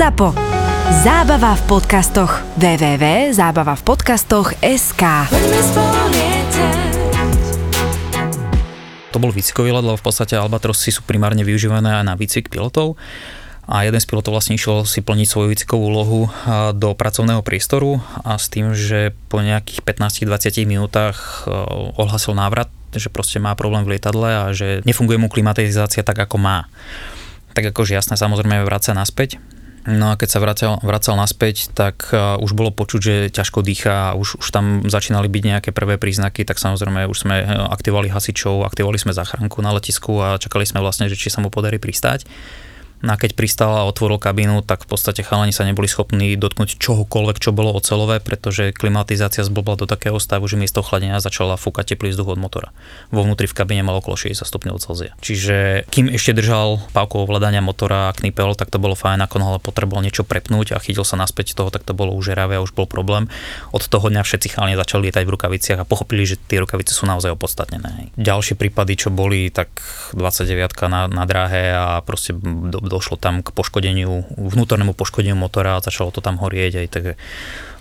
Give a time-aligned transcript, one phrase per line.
[0.00, 0.32] ZAPO.
[1.04, 2.40] Zábava v podcastoch.
[2.56, 5.02] www.zábavavpodcastoch.sk
[9.12, 12.96] To bol výcvikový let, lebo v podstate Albatrosy sú primárne využívané aj na výcvik pilotov
[13.68, 16.32] a jeden z pilotov vlastne išiel si plniť svoju výcvikovú úlohu
[16.72, 21.44] do pracovného priestoru a s tým, že po nejakých 15-20 minútach
[22.00, 26.40] ohlasil návrat, že proste má problém v lietadle a že nefunguje mu klimatizácia tak, ako
[26.40, 26.72] má.
[27.52, 29.36] Tak akože jasné, samozrejme vracia naspäť
[29.88, 34.12] No a keď sa vracal, vracal naspäť, tak uh, už bolo počuť, že ťažko dýcha
[34.12, 39.00] už, už tam začínali byť nejaké prvé príznaky, tak samozrejme už sme aktivovali hasičov, aktivovali
[39.00, 42.28] sme záchranku na letisku a čakali sme vlastne, že či sa mu podarí pristať.
[43.00, 46.76] No a keď pristal a otvoril kabínu, tak v podstate chalani sa neboli schopní dotknúť
[46.76, 51.96] čohokoľvek, čo bolo ocelové, pretože klimatizácia zblbla do takého stavu, že miesto chladenia začala fúkať
[51.96, 52.68] teplý vzduch od motora.
[53.08, 55.16] Vo vnútri v kabíne malo okolo 60 stupňov Celzia.
[55.24, 59.58] Čiže kým ešte držal pávku ovládania motora a knipel, tak to bolo fajn, ako ale
[59.64, 62.76] potreboval niečo prepnúť a chytil sa naspäť toho, tak to bolo už žeravé a už
[62.76, 63.32] bol problém.
[63.72, 67.08] Od toho dňa všetci chalani začali lietať v rukaviciach a pochopili, že tie rukavice sú
[67.08, 68.12] naozaj opodstatnené.
[68.20, 69.72] Ďalšie prípady, čo boli, tak
[70.12, 75.84] 29 na, na dráhe a proste do, došlo tam k poškodeniu, vnútornému poškodeniu motora a
[75.84, 77.04] začalo to tam horieť aj tak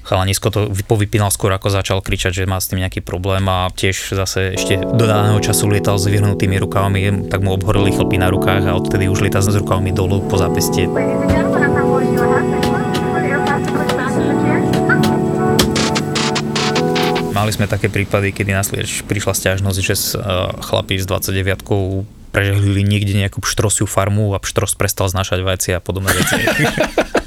[0.10, 4.18] chalanisko to povypínal skôr ako začal kričať, že má s tým nejaký problém a tiež
[4.18, 8.66] zase ešte do daného času lietal s vyhrnutými rukavami, tak mu obhorili chlpy na rukách
[8.66, 10.90] a odtedy už lieta s rukavami dolu po zápestie.
[17.30, 18.68] Mali sme také prípady, kedy nás
[19.08, 19.96] prišla stiažnosť, že
[20.60, 26.14] chlapí s 29 prežehlili niekde nejakú pštrosiu farmu a pštros prestal znašať vajcia a podobné
[26.14, 26.38] veci.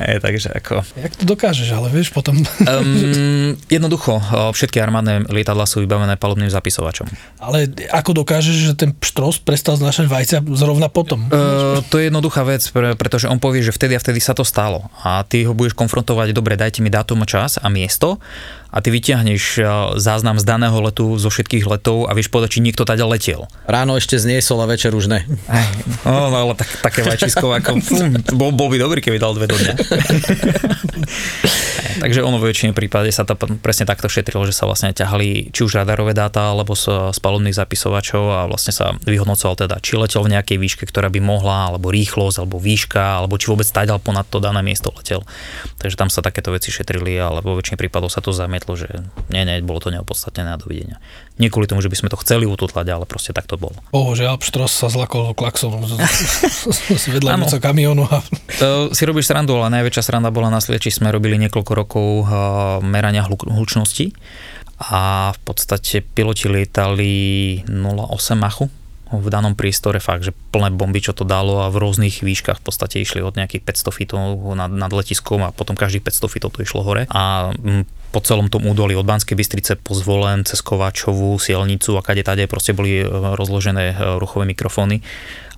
[0.00, 0.80] E, takže ako...
[0.96, 2.40] Jak to dokážeš, ale vieš potom...
[2.40, 4.16] um, jednoducho,
[4.56, 7.04] všetky armádne lietadla sú vybavené palubným zapisovačom.
[7.36, 11.28] Ale ako dokážeš, že ten pštros prestal znašať vajcia zrovna potom?
[11.28, 14.40] Uh, to je jednoduchá vec, pre, pretože on povie, že vtedy a vtedy sa to
[14.40, 14.88] stalo.
[15.04, 18.16] A ty ho budeš konfrontovať, dobre, dajte mi dátum, čas a miesto
[18.70, 19.66] a ty vyťahneš eh,
[19.98, 23.50] záznam z daného letu, zo všetkých letov a vieš povedať, či niekto tady letel.
[23.66, 25.26] Ráno ešte zniesol a večer už ne.
[26.06, 29.50] No, no ale tak, také vajčisko, ako, fum, bol, bol by dobrý, keby dal dve
[29.50, 29.74] do dňa.
[32.00, 35.60] Takže ono v väčšine prípade sa to presne takto šetrilo, že sa vlastne ťahali či
[35.66, 40.24] už radarové dáta, alebo z, z palubných zapisovačov a vlastne sa vyhodnocoval teda, či letel
[40.24, 44.24] v nejakej výške, ktorá by mohla, alebo rýchlosť, alebo výška, alebo či vôbec stadial ponad
[44.32, 45.26] to dané miesto letel.
[45.76, 48.88] Takže tam sa takéto veci šetrili, ale vo väčšine prípadov sa to zamietlo, že
[49.32, 51.00] nie, nie, bolo to neopodstatnené a dovidenia.
[51.40, 53.76] Nie kvôli tomu, že by sme to chceli ututlať, ale proste tak to bolo.
[54.12, 55.96] že Alpštros sa zlakol klaxom z,
[57.00, 58.04] z vedľajúca kamionu.
[58.08, 58.20] A...
[58.60, 60.92] To si robíš srandu, ale najväčšia sranda bola na Slieči.
[60.92, 62.28] Sme robili niekoľko rokov uh,
[62.84, 64.12] merania hlučnosti
[64.80, 67.12] a v podstate piloti lietali
[67.68, 68.72] 0,8 machu
[69.10, 72.64] v danom priestore fakt, že plné bomby, čo to dalo a v rôznych výškach v
[72.64, 74.22] podstate išli od nejakých 500 fitov
[74.54, 77.50] nad, nad letiskom a potom každých 500 fitov to išlo hore a
[78.10, 82.44] po celom tom údolí od Banskej Bystrice po Zvolen, cez Kováčovú, Sielnicu a kade tade
[82.50, 84.98] proste boli e, rozložené e, ruchové mikrofóny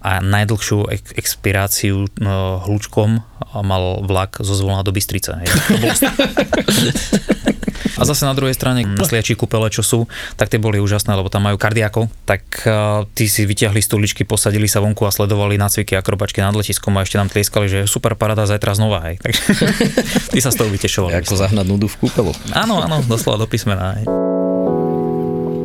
[0.02, 3.22] a najdlhšiu ek- expiráciu no, hlučkom
[3.62, 5.38] mal vlak zo Zvolna do Bystrice.
[5.38, 5.48] Hej.
[7.98, 11.46] a zase na druhej strane sliači kúpele, čo sú, tak tie boli úžasné, lebo tam
[11.46, 16.42] majú kardiakov, tak uh, tí si vyťahli stoličky, posadili sa vonku a sledovali nácviky akrobačky
[16.42, 19.06] nad letiskom a ešte nám tlieskali, že super parada zajtra znova.
[19.06, 19.22] Hej.
[19.22, 19.42] Takže
[20.34, 21.22] tí sa z toho vytešovali.
[21.22, 22.32] Ako zahnať nudu v kúpelu.
[22.56, 24.00] Áno, áno, doslova do písmena.
[24.00, 24.21] Hej.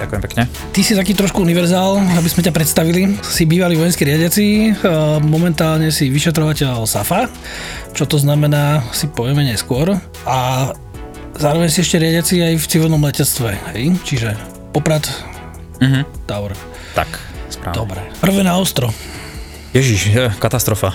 [0.00, 0.42] Ďakujem pekne.
[0.72, 3.20] Ty si taký trošku univerzál, aby sme ťa predstavili.
[3.20, 4.72] Si bývalý vojenský riadiaci,
[5.20, 7.28] momentálne si vyšetrovateľ SAFA,
[7.92, 9.92] čo to znamená, si povieme neskôr.
[10.24, 10.72] A
[11.36, 13.92] zároveň si ešte riadiaci aj v civilnom letectve, hej?
[14.02, 14.32] Čiže
[14.70, 15.04] Poprad,
[15.80, 16.04] Mhm.
[16.24, 16.52] Tower.
[16.92, 17.08] Tak,
[17.48, 17.74] správne.
[17.74, 18.00] Dobre.
[18.18, 18.92] Prvé na ostro.
[19.70, 20.90] Ježiš, je, katastrofa.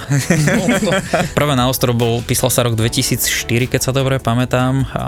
[1.37, 3.21] Prvé na ostro bol, písal sa rok 2004,
[3.67, 4.83] keď sa dobre pamätám.
[4.91, 5.03] A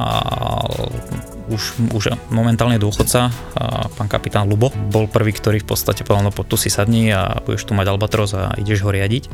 [1.48, 6.34] už, už momentálne dôchodca, a pán kapitán Lubo, bol prvý, ktorý v podstate povedal, no
[6.34, 9.30] tu si sadni a budeš tu mať Albatros a ideš ho riadiť.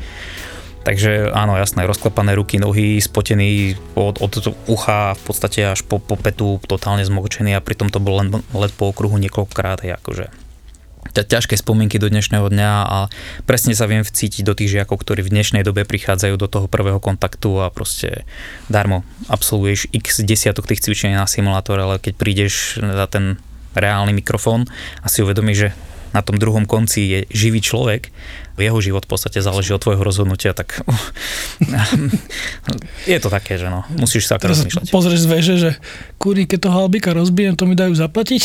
[0.84, 6.20] Takže áno, jasné, rozklepané ruky, nohy, spotený od, od ucha v podstate až po, po
[6.20, 10.43] petu, totálne zmočený a pritom to bol len let po okruhu niekoľkokrát, akože
[11.12, 12.98] ťažké spomienky do dnešného dňa a
[13.44, 17.04] presne sa viem vcítiť do tých žiakov, ktorí v dnešnej dobe prichádzajú do toho prvého
[17.04, 18.24] kontaktu a proste
[18.72, 23.42] darmo absolvuješ x desiatok tých cvičení na simulátore, ale keď prídeš za ten
[23.76, 24.70] reálny mikrofón
[25.04, 25.70] a si uvedomíš, že
[26.14, 28.14] na tom druhom konci je živý človek,
[28.58, 30.86] jeho život v podstate záleží od tvojho rozhodnutia, tak
[33.10, 34.86] je to také, že no, musíš sa ako Teraz rozmýšľať.
[34.94, 35.70] pozrieš z veže, že
[36.22, 38.42] kurník, keď to halbika rozbijem, to mi dajú zaplatiť.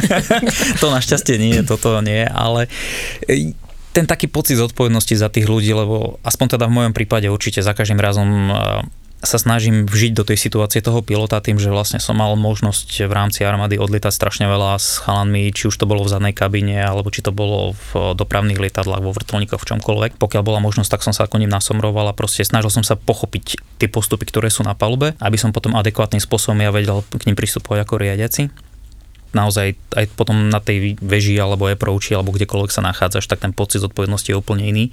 [0.82, 2.72] to našťastie nie, toto nie, ale
[3.28, 3.52] e,
[3.92, 7.76] ten taký pocit zodpovednosti za tých ľudí, lebo aspoň teda v mojom prípade určite za
[7.76, 8.54] každým razom e,
[9.18, 13.12] sa snažím vžiť do tej situácie toho pilota tým, že vlastne som mal možnosť v
[13.12, 17.10] rámci armády odlietať strašne veľa s chalanmi, či už to bolo v zadnej kabine, alebo
[17.10, 20.22] či to bolo v dopravných lietadlách, vo vrtulníkoch, v čomkoľvek.
[20.22, 23.58] Pokiaľ bola možnosť, tak som sa ako ním nasomroval a proste snažil som sa pochopiť
[23.82, 27.34] tie postupy, ktoré sú na palube, aby som potom adekvátnym spôsobom ja vedel k ním
[27.34, 28.68] pristupovať ako riadiaci
[29.28, 33.84] naozaj aj potom na tej veži alebo approachi alebo kdekoľvek sa nachádzaš, tak ten pocit
[33.84, 34.84] zodpovednosti je úplne iný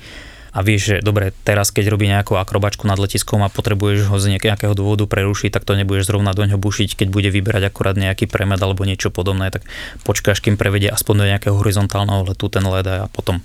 [0.55, 4.39] a vieš, že dobre, teraz keď robí nejakú akrobačku nad letiskom a potrebuješ ho z
[4.39, 8.31] nejakého dôvodu prerušiť, tak to nebudeš zrovna do ňoho bušiť, keď bude vyberať akurát nejaký
[8.31, 9.67] premed alebo niečo podobné, tak
[10.07, 13.43] počkáš, kým prevedie aspoň do nejakého horizontálneho letu ten led a potom...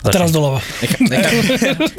[0.00, 0.64] A teraz doľava.
[0.80, 1.28] Nechá, nechá,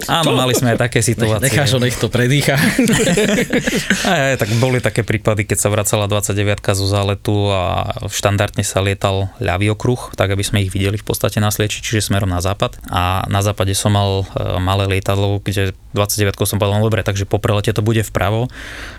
[0.26, 1.54] Áno, mali sme aj také situácie.
[1.54, 2.58] necháš ho, nech to predýcha.
[4.08, 8.80] Aj, aj, tak boli také prípady, keď sa vracala 29 zo záletu a štandardne sa
[8.80, 12.40] lietal ľavý okruh, tak aby sme ich videli v podstate na slieči, čiže smerom na
[12.40, 12.80] západ.
[12.88, 17.26] A na západe som mal e, malé lietadlo, kde 29 som povedal, no dobre, takže
[17.26, 18.48] po prelete to bude vpravo.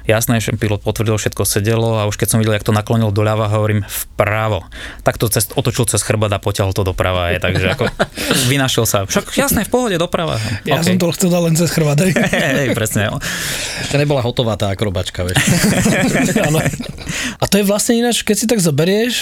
[0.05, 3.49] Jasné, že pilot potvrdil, všetko sedelo a už keď som videl, jak to naklonil doľava,
[3.49, 4.67] hovorím vpravo.
[5.07, 7.31] Tak to cez, otočil cez chrbát a poťahol to doprava.
[7.33, 7.85] Je, takže ako
[8.53, 9.07] vynašiel sa.
[9.07, 10.43] Však jasné, v pohode, doprava.
[10.67, 10.91] Ja OK.
[10.91, 11.99] som to chcel dať len cez chrbát.
[12.03, 12.13] hej.
[12.59, 13.15] Hej, presne.
[13.87, 15.39] Ešte nebola hotová tá akrobačka, vieš.
[17.39, 19.15] A to je vlastne ináč, keď si tak zoberieš,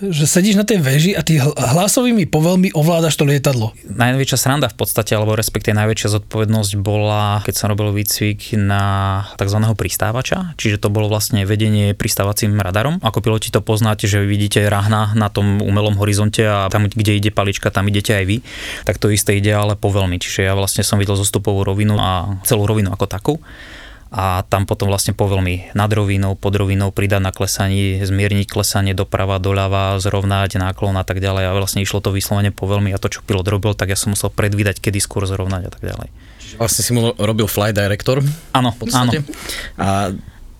[0.00, 3.74] že sedíš na tej veži a ty hl- hlasovými povelmi ovládaš to lietadlo.
[3.86, 8.84] Najväčšia sranda v podstate, alebo respektíve najväčšia zodpovednosť bola, keď som robil výcvik na
[9.40, 9.58] tzv.
[9.74, 13.00] pristávača, čiže to bolo vlastne vedenie pristávacím radarom.
[13.00, 17.30] Ako piloti to poznáte, že vidíte rahna na tom umelom horizonte a tam, kde ide
[17.32, 18.36] palička, tam idete aj vy.
[18.84, 20.20] Tak to isté ide ale povelmi.
[20.20, 23.34] Čiže ja vlastne som videl zostupovú rovinu a celú rovinu ako takú
[24.08, 29.36] a tam potom vlastne povelmi nad rovinou, pod rovinou pridať na klesaní, zmierniť klesanie doprava,
[29.36, 33.20] doľava, zrovnať náklon a tak ďalej a vlastne išlo to vyslovene povelmi a to, čo
[33.20, 36.08] pilot robil, tak ja som musel predvídať, kedy skôr zrovnať a tak ďalej.
[36.56, 38.24] Vlastne si mu robil flight director
[38.56, 39.20] Áno, v podstate.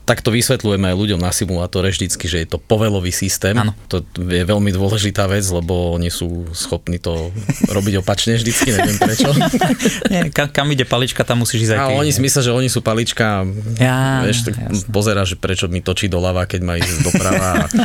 [0.08, 3.52] A takto vysvetľujeme aj ľuďom na simulátore vždycky, že je to povelový systém.
[3.52, 3.76] Áno.
[3.93, 7.28] To je veľmi dôležitá vec, lebo oni sú schopní to
[7.76, 9.28] robiť opačne vždycky, neviem prečo.
[10.12, 11.93] Nie, kam, kam ide palička, tam musíš ísť aj ty.
[12.00, 13.44] oni si myslia, že oni sú palička,
[13.76, 14.56] Ja, vieš, tak
[14.88, 17.84] pozera, že prečo mi točí doľava, keď má ísť doprava a,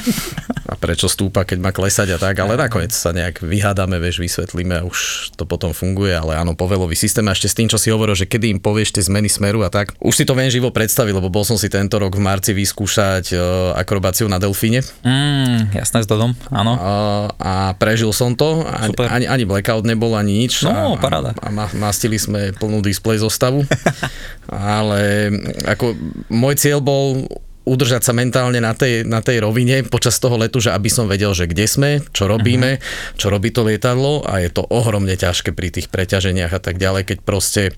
[0.72, 4.80] a prečo stúpa, keď má klesať a tak, ale nakoniec sa nejak vyhádame, vieš, vysvetlíme
[4.80, 7.92] a už to potom funguje, ale áno, povelový systém a ešte s tým, čo si
[7.92, 9.92] hovoril, že kedy im povieš tie zmeny smeru a tak.
[10.00, 13.33] Už si to viem živo predstaviť, lebo bol som si tento rok v marci vyskúšať
[13.33, 13.38] e,
[13.77, 16.74] akrobáciu na delfíne Mm, jasné, s Dodom, áno.
[16.80, 16.94] a,
[17.38, 18.63] a prežil som to.
[18.63, 19.07] Ani, Super.
[19.12, 20.63] ani, ani blackout nebol, ani nič.
[20.65, 21.36] No, a, paráda.
[21.39, 23.68] A, a ma- mastili sme plnú displej zostavu.
[24.50, 25.33] Ale
[25.68, 25.94] ako
[26.31, 27.27] môj cieľ bol
[27.63, 31.31] udržať sa mentálne na tej, na tej rovine počas toho letu, že aby som vedel,
[31.31, 33.16] že kde sme, čo robíme, uh-huh.
[33.16, 37.07] čo robí to lietadlo a je to ohromne ťažké pri tých preťaženiach a tak ďalej,
[37.07, 37.71] keď proste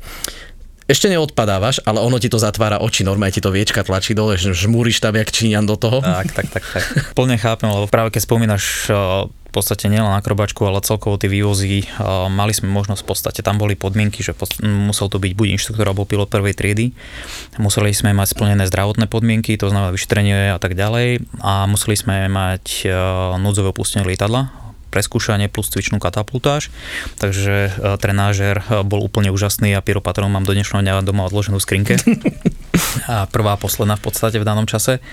[0.85, 4.53] ešte neodpadávaš, ale ono ti to zatvára oči, normálne ti to viečka tlačí dole, že
[4.53, 5.97] žmúriš tam jak Číňan do toho.
[5.97, 6.83] Tak, tak, tak, tak.
[7.17, 11.89] Plne chápem, lebo práve keď spomínaš uh, v podstate nielen akrobačku, ale celkovo tie vývozy,
[11.97, 15.89] uh, mali sme možnosť v podstate, tam boli podmienky, že musel to byť buď inštruktor
[15.89, 16.93] alebo pilot prvej triedy,
[17.57, 22.29] museli sme mať splnené zdravotné podmienky, to znamená vyšetrenie a tak ďalej a museli sme
[22.29, 22.93] mať uh,
[23.41, 24.64] núdzové opustenie lietadla,
[24.95, 26.71] preskúšanie plus cvičnú katapultáž.
[27.19, 31.59] Takže uh, trenážer uh, bol úplne úžasný a pyropatron mám do dnešného dňa doma odloženú
[31.59, 31.99] v skrinke.
[33.11, 35.03] a prvá a posledná v podstate v danom čase.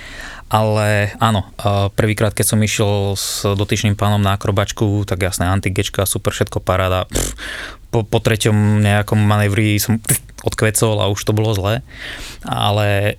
[0.47, 6.07] Ale áno, uh, prvýkrát, keď som išiel s dotyčným pánom na akrobačku, tak jasné, antigečka,
[6.07, 7.11] super, všetko paráda.
[7.11, 7.35] Pff,
[7.91, 11.83] po, po treťom nejakom manévri som pff, odkvecol a už to bolo zlé.
[12.47, 13.19] Ale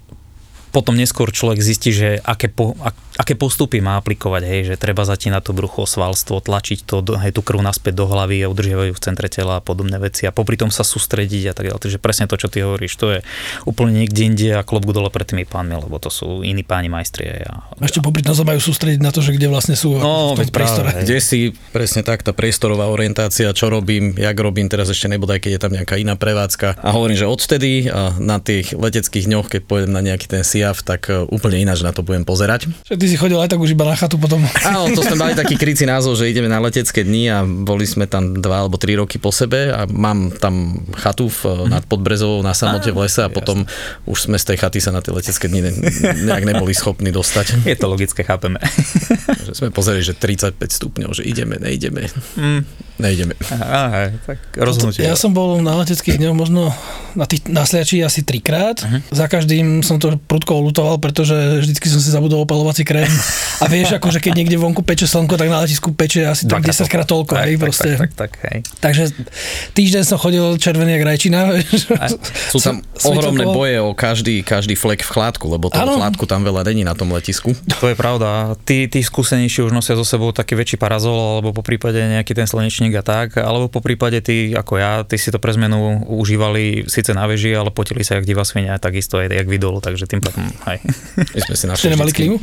[0.73, 5.03] potom neskôr človek zistí, že aké, po, ak, aké postupy má aplikovať, hej, že treba
[5.03, 9.01] zatínať to brucho, svalstvo, tlačiť to, hej, tú krv naspäť do hlavy a udržiavajú v
[9.01, 11.81] centre tela a podobné veci a popri tom sa sústrediť a tak ďalej.
[11.81, 13.19] Takže presne to, čo ty hovoríš, to je
[13.63, 17.25] úplne niekde inde a klobúk dole pred tými pánmi, lebo to sú iní páni majstri.
[17.27, 20.33] hej, A, Ešte popri tom sa majú sústrediť na to, že kde vlastne sú No,
[20.33, 20.89] v tom práve, priestore.
[20.91, 21.03] hej.
[21.05, 21.39] Kde si
[21.69, 25.71] presne tak, tá priestorová orientácia, čo robím, jak robím, teraz ešte nebodaj, keď je tam
[25.71, 26.81] nejaká iná prevádzka.
[26.81, 30.81] A hovorím, že odvtedy a na tých leteckých dňoch, keď pôjdem na nejaký ten SIAF,
[30.81, 32.67] tak e, úplne ináč na to budem pozerať.
[32.83, 34.39] Že ty si chodil aj tak už iba na chatu potom.
[34.71, 38.07] Áno, to sme mali taký krycí názov, že ideme na letecké dni a boli sme
[38.07, 42.55] tam dva alebo tri roky po sebe a mám tam chatu v, nad Podbrezovou na
[42.55, 43.67] samote v lese a potom
[44.07, 45.71] už sme z tej chaty sa na tie letecké dni ne,
[46.31, 47.59] nejak neboli schopní dostať.
[47.75, 48.63] Je to logické, chápeme.
[49.43, 52.07] Že sme pozreli, že 35 stupňov, že ideme, neideme.
[52.39, 52.63] Mm.
[53.01, 53.33] Neideme.
[53.49, 55.01] Aha, tak rozhodnutie.
[55.01, 56.69] Ja som bol na leteckých dňoch možno
[57.17, 58.81] na tých nasliačí asi trikrát.
[58.81, 59.01] Uh-huh.
[59.09, 63.09] Za každým som to prudko lutoval, pretože vždycky som si zabudol opalovací krém.
[63.61, 66.85] A vieš, akože keď niekde vonku peče slnko, tak na letisku peče asi tak 10
[66.89, 67.33] krát toľko.
[67.33, 67.89] Tak, hej, tak, proste.
[67.97, 68.57] tak, tak, tak, hej.
[68.81, 69.03] Takže
[69.73, 71.39] týždeň som chodil červený jak rajčina.
[72.53, 75.97] Sú tam ohromné boje o každý, každý flek v chládku, lebo toho Áno.
[76.01, 77.53] chládku tam veľa není na tom letisku.
[77.81, 78.57] To je pravda.
[78.65, 82.45] Tí, tí skúsenejší už nosia so sebou taký väčší parazol, alebo po prípade nejaký ten
[82.83, 86.85] slnečník a tak, alebo po prípade tí, ako ja, tí si to pre zmenu užívali
[86.91, 90.19] síce na veži, ale potili sa jak divá svinia, takisto aj jak vydolu, takže tým
[90.19, 90.83] pádom, aj.
[91.15, 92.37] My sme si našli nemali klímu?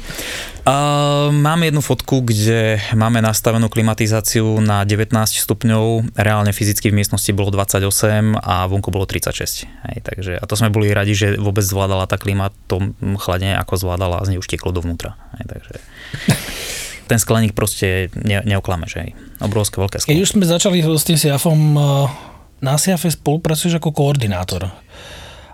[0.64, 7.30] Uh, máme jednu fotku, kde máme nastavenú klimatizáciu na 19 stupňov, reálne fyzicky v miestnosti
[7.36, 9.68] bolo 28 a vonku bolo 36.
[9.92, 13.76] Hej, takže, a to sme boli radi, že vôbec zvládala tá klíma to chladenie, ako
[13.76, 15.16] zvládala a z nej už tieklo dovnútra.
[15.40, 15.74] Hej, takže
[17.10, 19.10] ten skleník proste ne, neoklame, že hej.
[19.42, 20.14] Obrovské veľké sklo.
[20.14, 21.82] Keď už sme začali s tým Siafom, eh,
[22.62, 24.70] na Siafe spolupracuješ ako koordinátor.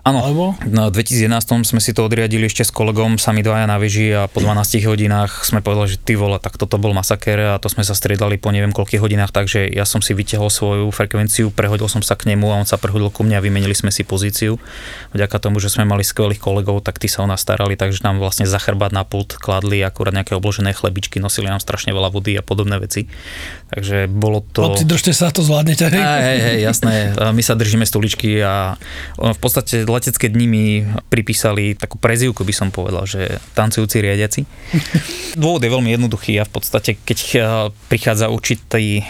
[0.06, 0.54] Áno, Alebo?
[0.62, 4.38] v 2011 sme si to odriadili ešte s kolegom, sami dvaja na veži a po
[4.38, 7.90] 12 hodinách sme povedali, že ty vole, tak toto bol masaker a to sme sa
[7.90, 12.14] striedali po neviem koľkých hodinách, takže ja som si vytiahol svoju frekvenciu, prehodil som sa
[12.14, 14.62] k nemu a on sa prehodil ku mne a vymenili sme si pozíciu.
[15.10, 18.22] Vďaka tomu, že sme mali skvelých kolegov, tak tí sa o nás starali, takže nám
[18.22, 22.38] vlastne za chrbát na pult kladli akurát nejaké obložené chlebičky, nosili nám strašne veľa vody
[22.38, 23.10] a podobné veci.
[23.74, 24.70] Takže bolo to...
[24.70, 25.90] Chlapci, držte sa, to zvládnete.
[25.90, 25.98] hej?
[25.98, 27.10] Hej, jasné.
[27.18, 28.78] My sa držíme stoličky a
[29.18, 30.64] v podstate letecké dni mi
[31.08, 34.40] pripísali takú prezivku, by som povedal, že tancujúci riadiaci.
[35.40, 37.36] Dôvod je veľmi jednoduchý a v podstate, keď a,
[37.88, 39.02] prichádza určitý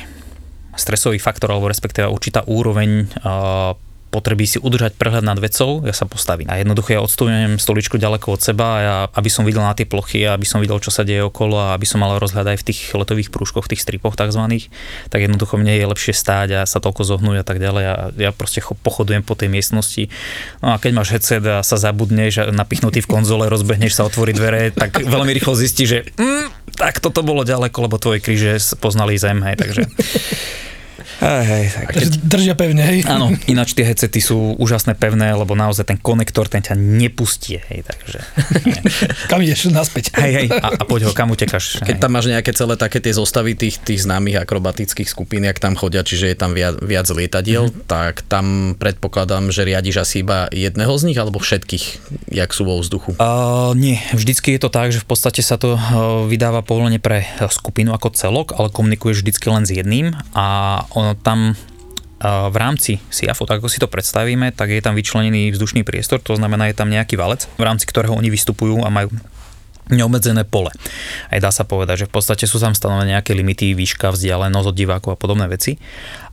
[0.76, 3.74] stresový faktor, alebo respektíve určitá úroveň a,
[4.10, 6.48] potreby si udržať prehľad nad vecou, ja sa postavím.
[6.48, 9.84] A jednoducho ja odstupujem stoličku ďaleko od seba, a ja, aby som videl na tie
[9.84, 12.66] plochy, aby som videl, čo sa deje okolo a aby som mal rozhľad aj v
[12.72, 14.42] tých letových prúžkoch, v tých stripoch tzv.
[15.10, 18.30] Tak jednoducho mne je lepšie stáť a sa toľko zohnúť a tak ďalej a ja
[18.32, 20.08] proste cho- pochodujem po tej miestnosti.
[20.62, 24.70] No a keď máš headset a sa zabudneš napichnutý v konzole, rozbehneš sa, otvorí dvere,
[24.70, 29.40] tak veľmi rýchlo zistíš, že mm, tak toto bolo ďaleko, lebo tvoje kríže poznali zem,
[29.42, 29.82] hej, takže...
[31.16, 33.00] Hej, hej, tak Takže držia pevne, hej.
[33.08, 37.80] Áno, ináč tie headsety sú úžasné pevné, lebo naozaj ten konektor ten ťa nepustí, hej,
[37.88, 38.18] takže...
[39.32, 39.72] Kam ideš?
[39.72, 40.12] Naspäť.
[40.12, 41.80] Hej, hej, a, a poď ho, kam utekáš?
[41.80, 45.72] Keď tam máš nejaké celé také tie zostavy tých, tých známych akrobatických skupín, jak tam
[45.72, 47.88] chodia, čiže je tam viac, viac lietadiel, mm-hmm.
[47.88, 51.84] tak tam predpokladám, že riadiš asi iba jedného z nich, alebo všetkých,
[52.28, 53.16] jak sú vo vzduchu.
[53.16, 55.80] Uh, nie, vždycky je to tak, že v podstate sa to uh,
[56.28, 60.46] vydáva povolenie pre uh, skupinu ako celok, ale komunikuješ vždycky len s jedným a
[60.92, 65.54] ono tam uh, v rámci SIAFu, tak ako si to predstavíme, tak je tam vyčlenený
[65.54, 69.12] vzdušný priestor, to znamená, je tam nejaký valec, v rámci ktorého oni vystupujú a majú
[69.88, 70.74] neobmedzené pole.
[71.30, 74.76] Aj dá sa povedať, že v podstate sú tam stanovené nejaké limity, výška, vzdialenosť od
[74.76, 75.78] divákov a podobné veci,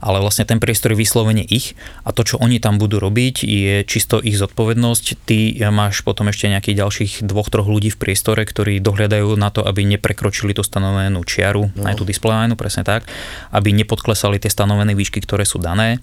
[0.04, 3.86] ale vlastne ten priestor je vyslovene ich a to, čo oni tam budú robiť, je
[3.88, 5.06] čisto ich zodpovednosť.
[5.24, 9.64] Ty máš potom ešte nejakých ďalších dvoch, troch ľudí v priestore, ktorí dohľadajú na to,
[9.64, 11.86] aby neprekročili tú stanovenú čiaru, no.
[11.86, 13.06] aj tú displejnú, presne tak,
[13.54, 16.02] aby nepodklesali tie stanovené výšky, ktoré sú dané.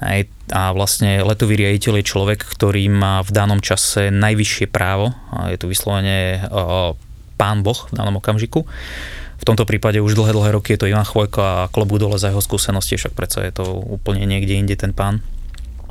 [0.00, 5.12] Aj, a vlastne letový riaditeľ je človek, ktorý má v danom čase najvyššie právo.
[5.30, 6.96] A je tu vyslovene o,
[7.36, 8.64] pán Boh v danom okamžiku.
[9.40, 12.28] V tomto prípade už dlhé, dlhé roky je to Ivan Chvojko a klobu dole za
[12.28, 15.24] jeho skúsenosti, však predsa je to úplne niekde inde ten pán.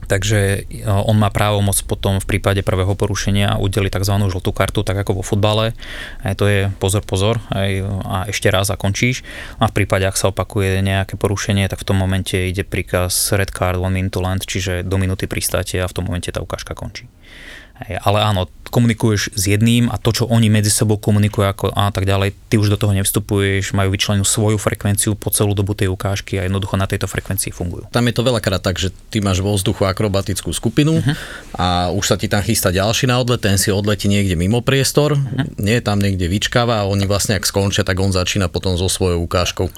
[0.10, 4.16] Takže o, on má právo moc potom v prípade prvého porušenia udeliť tzv.
[4.26, 5.78] žltú kartu, tak ako vo futbale.
[6.26, 9.22] Aj to je pozor, pozor aj, a ešte raz a končíš.
[9.62, 13.54] A v prípade, ak sa opakuje nejaké porušenie, tak v tom momente ide príkaz red
[13.54, 17.06] card, one minute land, čiže do minúty pristáte a v tom momente tá ukážka končí.
[17.80, 21.90] Hej, ale áno, komunikuješ s jedným a to, čo oni medzi sebou komunikujú ako, a
[21.90, 25.90] tak ďalej, ty už do toho nevstupuješ, majú vyčlenenú svoju frekvenciu po celú dobu tej
[25.90, 27.90] ukážky a jednoducho na tejto frekvencii fungujú.
[27.90, 31.16] Tam je to veľakrát tak, že ty máš vo vzduchu akrobatickú skupinu uh-huh.
[31.58, 35.18] a už sa ti tam chystá ďalší na odlet, ten si odletí niekde mimo priestor,
[35.18, 35.50] uh-huh.
[35.58, 39.24] nie tam niekde vyčkáva a oni vlastne ak skončia, tak on začína potom so svojou
[39.26, 39.72] ukážkou.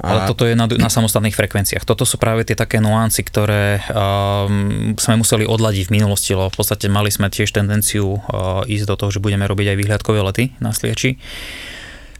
[0.00, 1.84] Ale toto je na, na samostatných frekvenciách.
[1.84, 6.56] Toto sú práve tie také nuancy, ktoré um, sme museli odladiť v minulosti, lebo v
[6.56, 10.44] podstate mali sme tiež tendenciu uh, ísť do toho, že budeme robiť aj výhľadkové lety
[10.56, 11.20] na Sliači.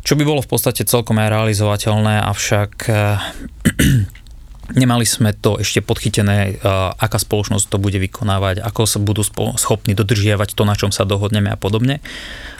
[0.05, 3.17] Čo by bolo v podstate celkom aj realizovateľné, avšak uh,
[4.81, 9.25] nemali sme to ešte podchytené, uh, aká spoločnosť to bude vykonávať, ako sa budú
[9.57, 12.05] schopní dodržiavať to, na čom sa dohodneme a podobne.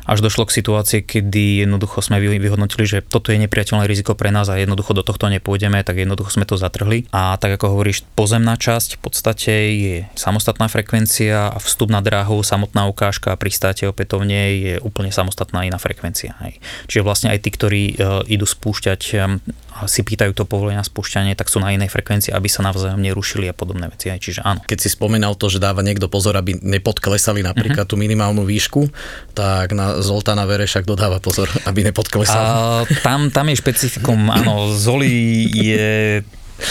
[0.07, 4.33] Až došlo k situácii, kedy jednoducho sme vy- vyhodnotili, že toto je nepriateľné riziko pre
[4.33, 7.09] nás a jednoducho do tohto nepôjdeme, tak jednoducho sme to zatrhli.
[7.13, 12.41] A tak ako hovoríš, pozemná časť v podstate je samostatná frekvencia a vstup na dráhu,
[12.45, 16.37] samotná ukážka a pristátie opätovne je úplne samostatná iná frekvencia.
[16.45, 16.61] Hej.
[16.89, 17.95] Čiže vlastne aj tí, ktorí e,
[18.31, 19.41] idú spúšťať e,
[19.81, 23.01] a si pýtajú to povolenie na spúšťanie, tak sú na inej frekvencii, aby sa navzájom
[23.01, 24.13] nerušili a podobné veci.
[24.13, 24.19] Aj.
[24.19, 24.61] Čiže áno.
[24.67, 28.91] Keď si spomínal to, že dáva niekto pozor, aby nepodklesali napríklad tú minimálnu výšku,
[29.33, 32.87] tak na Zoltána Verešak dodáva pozor, aby nepodklesal.
[33.03, 36.23] Tam, tam je špecifikum, áno, Zoli je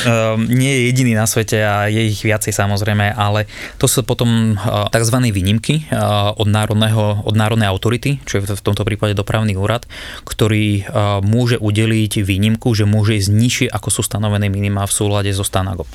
[0.05, 3.49] Um, nie je jediný na svete a je ich viacej samozrejme, ale
[3.81, 5.17] to sú potom uh, tzv.
[5.33, 9.89] výnimky uh, od, národného, od národnej autority, čo je v tomto prípade dopravný úrad,
[10.29, 15.33] ktorý uh, môže udeliť výnimku, že môže ísť nižšie ako sú stanovené minima v súlade
[15.33, 15.89] so Stanagom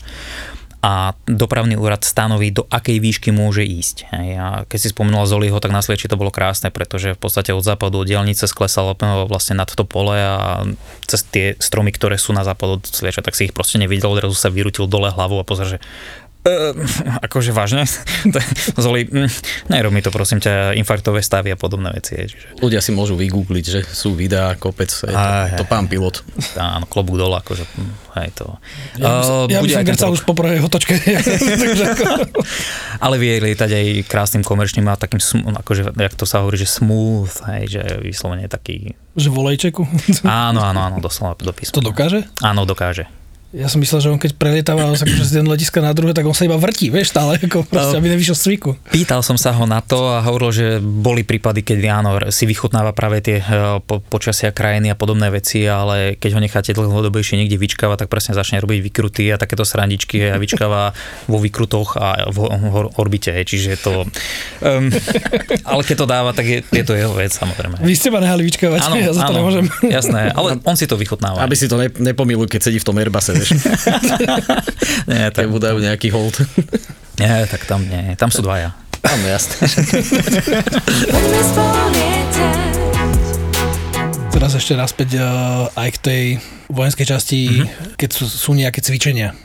[0.85, 4.05] a dopravný úrad stanoví, do akej výšky môže ísť.
[4.13, 4.29] Hej.
[4.37, 7.65] A keď si spomenula Zoliho, tak na Slieči to bolo krásne, pretože v podstate od
[7.65, 8.93] západu od dielnice sklesalo
[9.25, 10.69] vlastne nad to pole a
[11.09, 14.37] cez tie stromy, ktoré sú na západu od Slieča, tak si ich proste nevidel, odrazu
[14.37, 15.79] sa vyrutil dole hlavu a pozor, že
[16.45, 16.77] Uh,
[17.25, 17.89] akože vážne?
[18.85, 19.33] Zoli, mm,
[19.73, 22.21] nerob mi to prosím ťa, infarktové stavy a podobné veci.
[22.21, 22.61] Čiže...
[22.61, 26.21] Ľudia si môžu vygoogliť, že sú videá, kopec, je to, aj, to pán pilot.
[26.61, 28.61] Áno, klobúk dole, akože, hm, hej to.
[29.01, 31.01] Ja by, uh, ja by som grcal už po prvej otočke.
[33.05, 37.33] Ale vie lietať aj krásnym komerčným a takým, akože, jak to sa hovorí, že smooth,
[37.57, 38.93] hej, že vyslovene taký...
[39.17, 39.89] Že volejčeku?
[40.29, 41.81] áno, áno, áno, doslova do písma.
[41.81, 42.29] To dokáže?
[42.45, 43.09] Áno, dokáže.
[43.55, 46.35] Ja som myslel, že on keď prelietáva akože z jedného letiska na druhé, tak on
[46.35, 48.75] sa iba vrtí, vieš, stále, ako proste, aby nevyšiel z cviku.
[48.91, 52.91] Pýtal som sa ho na to a hovoril, že boli prípady, keď áno, si vychutnáva
[52.91, 57.55] práve tie eh, po, počasia krajiny a podobné veci, ale keď ho necháte dlhodobejšie niekde
[57.55, 60.91] vyčkávať, tak presne začne robiť vykruty a takéto srandičky a vyčkáva
[61.31, 62.39] vo vykrutoch a v,
[62.99, 64.03] orbite, čiže to...
[64.67, 64.91] Um,
[65.71, 67.79] ale keď to dáva, tak je, je to jeho vec, samozrejme.
[67.79, 69.65] Vy ste ma nehali vyčkávať, áno, ja za to áno, nemôžem.
[69.87, 71.39] Jasné, ale on si to vychutnáva.
[71.39, 73.61] Aby si to ne, nepomiluj, keď sedí v tom Airbusse, vieš.
[75.13, 76.41] nie, tak mu dajú nejaký hold.
[77.21, 78.73] nie, tak tam nie, tam sú dvaja.
[79.05, 79.69] Tam jasné.
[84.33, 86.25] Teraz ešte naspäť uh, aj k tej
[86.73, 88.01] vojenskej časti, mm-hmm.
[88.01, 89.37] keď sú, sú nejaké cvičenia.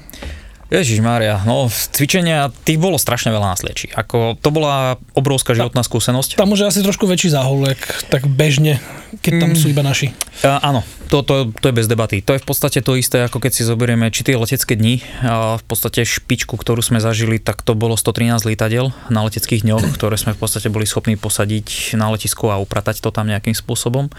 [0.69, 3.89] Ježiš Mária, no cvičenia, tých bolo strašne veľa na slieči.
[3.89, 6.37] Ako, to bola obrovská životná skúsenosť.
[6.37, 7.81] Tam môže asi trošku väčší záholek,
[8.13, 8.77] tak bežne,
[9.25, 9.57] keď tam mm.
[9.57, 10.13] sú iba naši.
[10.45, 12.21] Uh, áno, to, to, to je bez debaty.
[12.21, 15.01] To je v podstate to isté, ako keď si zoberieme či tie letecké dni.
[15.25, 19.97] A v podstate špičku, ktorú sme zažili, tak to bolo 113 lietadiel na leteckých dňoch,
[19.97, 24.13] ktoré sme v podstate boli schopní posadiť na letisku a upratať to tam nejakým spôsobom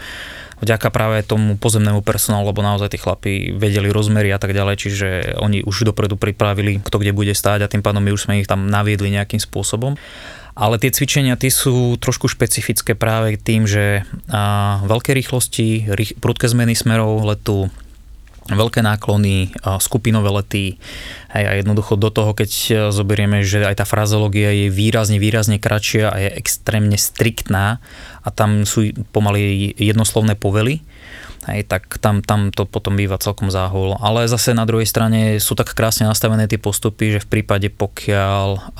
[0.61, 5.07] vďaka práve tomu pozemnému personálu, lebo naozaj tí chlapi vedeli rozmery a tak ďalej, čiže
[5.41, 8.49] oni už dopredu pripravili, kto kde bude stáť a tým pádom my už sme ich
[8.49, 9.97] tam naviedli nejakým spôsobom.
[10.51, 16.51] Ale tie cvičenia tie sú trošku špecifické práve tým, že a, veľké rýchlosti, rých, prudké
[16.51, 17.71] zmeny smerov letu,
[18.49, 20.81] veľké náklony, skupinové lety
[21.29, 25.61] hej, a jednoducho do toho, keď e, zoberieme, že aj tá frazológia je výrazne, výrazne
[25.61, 27.77] kratšia a je extrémne striktná
[28.25, 30.81] a tam sú pomaly jednoslovné povely,
[31.53, 33.93] hej, tak tam, tam to potom býva celkom záhul.
[34.01, 38.73] Ale zase na druhej strane sú tak krásne nastavené tie postupy, že v prípade pokiaľ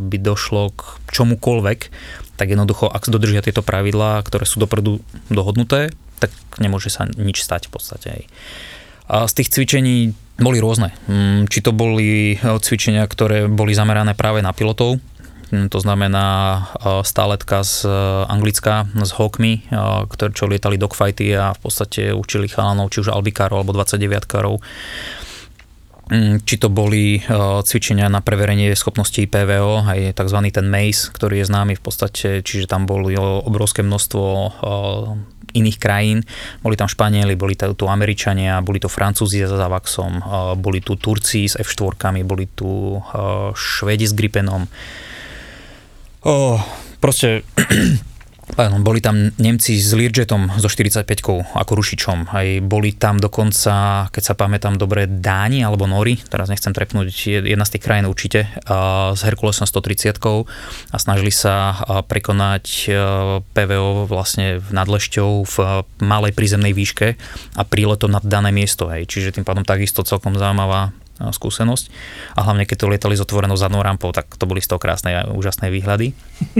[0.00, 0.80] by došlo k
[1.12, 1.80] čomukoľvek,
[2.36, 5.00] tak jednoducho, ak dodržia tieto pravidlá, ktoré sú dopredu
[5.32, 5.88] dohodnuté,
[6.20, 8.08] tak nemôže sa nič stať v podstate.
[8.12, 8.24] Hej.
[9.06, 10.92] A z tých cvičení boli rôzne.
[11.08, 15.00] Mm, či to boli e, cvičenia, ktoré boli zamerané práve na pilotov,
[15.48, 16.58] mm, to znamená e,
[17.08, 17.90] stáletka z e,
[18.28, 19.72] Anglicka s Hawkmi,
[20.12, 24.60] ktorí čo lietali dogfighty a v podstate učili chalanov, či už albikárov alebo 29 karov
[26.12, 27.24] mm, či to boli
[27.64, 30.38] cvičenia na preverenie schopností PVO, aj tzv.
[30.52, 34.24] ten MACE, ktorý je známy v podstate, čiže tam boli obrovské množstvo
[35.56, 36.20] iných krajín.
[36.60, 40.20] Boli tam Španieli, boli tu Američania, boli to Francúzi s Avaxom,
[40.60, 43.00] boli tu Turci s F4, boli tu
[43.56, 44.68] Švedi s Gripenom.
[46.26, 46.58] Oh,
[47.00, 47.46] proste
[48.80, 51.02] boli tam Nemci s Learjetom so 45
[51.58, 52.30] ako rušičom.
[52.30, 57.10] Aj boli tam dokonca, keď sa pamätám dobre, Dáni alebo Nori, teraz nechcem trepnúť,
[57.42, 58.46] jedna z tých krajín určite,
[59.12, 60.18] s Herkulesom 130
[60.92, 61.74] a snažili sa
[62.06, 62.64] prekonať
[63.50, 65.56] PVO vlastne nad Lešťou v
[66.00, 67.18] malej prízemnej výške
[67.58, 68.86] a príletom nad dané miesto.
[68.88, 69.10] Hej.
[69.10, 71.84] Čiže tým pádom takisto celkom zaujímavá skúsenosť.
[72.36, 75.12] A hlavne, keď to lietali s otvorenou zadnou rampou, tak to boli z toho krásne
[75.16, 76.12] a úžasné výhľady.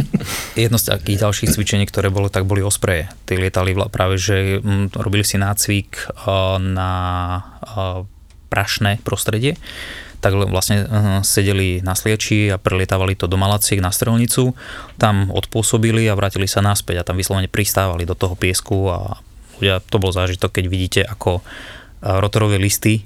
[0.58, 3.12] Jedno z takých ďalších cvičení, ktoré bolo, tak boli ospreje.
[3.28, 6.16] Tí lietali práve, že mm, robili si nácvik
[6.60, 6.92] na
[8.48, 9.58] prašné prostredie
[10.16, 10.88] tak vlastne uh,
[11.22, 14.58] sedeli na slieči a prelietávali to do Malaciek na strelnicu,
[14.98, 19.20] tam odposobili a vrátili sa naspäť a tam vyslovene pristávali do toho piesku a
[19.60, 21.46] ľudia, to bol zážitok, keď vidíte, ako
[22.02, 23.04] rotorové listy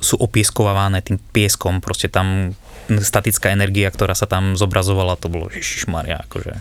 [0.00, 2.56] sú opieskovávané tým pieskom, proste tam
[2.90, 6.58] statická energia, ktorá sa tam zobrazovala, to bolo ježišmaria, akože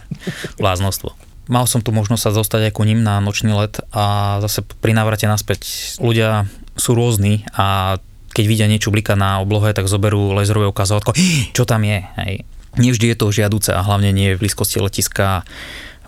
[0.62, 1.16] bláznostvo.
[1.52, 4.94] Mal som tu možnosť sa zostať aj ku ním na nočný let a zase pri
[4.94, 5.66] návrate naspäť
[6.00, 7.98] ľudia sú rôzni a
[8.32, 11.12] keď vidia niečo blika na oblohe, tak zoberú laserové ukazovátko,
[11.58, 12.00] čo tam je.
[12.24, 12.48] Hej.
[12.80, 15.44] Nevždy je to žiaduce a hlavne nie v blízkosti letiska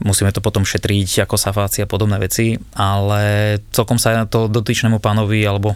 [0.04, 5.42] musíme to potom šetriť ako safáci a podobné veci, ale celkom sa to dotyčnému pánovi
[5.48, 5.74] alebo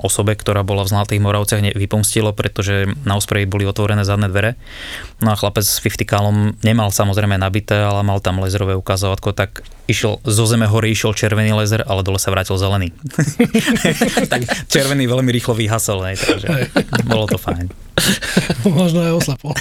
[0.00, 4.58] osobe, ktorá bola v Zlatých Moravciach, vypomstilo, pretože na ospreji boli otvorené zadné dvere.
[5.20, 9.64] No a chlapec s 50 kalom nemal samozrejme nabité, ale mal tam laserové ukazovatko, tak
[9.86, 12.90] išiel zo zeme hore išiel červený laser, ale dole sa vrátil zelený.
[14.32, 16.48] tak červený veľmi rýchlo vyhasol, hej, takže
[17.06, 17.70] bolo to fajn.
[18.66, 19.52] Možno aj oslepol.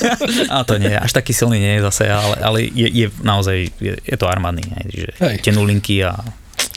[0.54, 3.94] a to nie, až taký silný nie je zase, ale, ale je, je naozaj, je,
[3.98, 6.20] je to armádny, hej, že tenulinky a...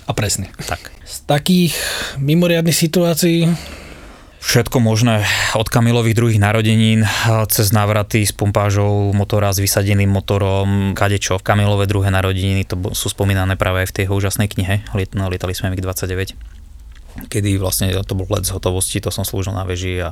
[0.03, 0.51] A presný.
[0.67, 1.77] Tak takých
[2.17, 3.39] mimoriadných situácií?
[4.43, 5.23] Všetko možné,
[5.55, 7.07] od Kamilových druhých narodenín,
[7.47, 11.39] cez návraty s pumpážou motora, s vysadeným motorom, kadečo.
[11.39, 14.83] Kamilové druhé narodeniny, to sú spomínané práve aj v tej úžasnej knihe,
[15.15, 16.35] no, lietali sme MiG-29,
[17.31, 20.11] kedy vlastne to bol let z hotovosti, to som slúžil na veži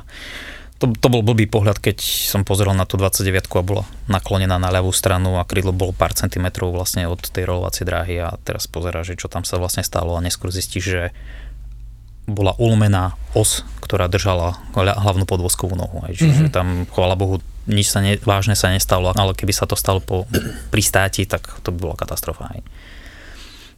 [0.82, 4.66] to, to bol blbý pohľad, keď som pozrel na tú 29 a bola naklonená na
[4.74, 9.06] ľavú stranu a krídlo bolo pár centimetrov vlastne od tej rolovacej dráhy a teraz pozera,
[9.06, 11.14] že čo tam sa vlastne stalo a neskôr zistí, že
[12.26, 16.02] bola ulmená os, ktorá držala hlavnú podvozkovú nohu.
[16.02, 16.54] Aj, čiže mm-hmm.
[16.54, 17.38] tam, chvála Bohu,
[17.70, 20.26] nič sa ne, vážne sa nestalo, ale keby sa to stalo po
[20.74, 22.58] pristáti, tak to by bola katastrofa.
[22.58, 22.60] Aj.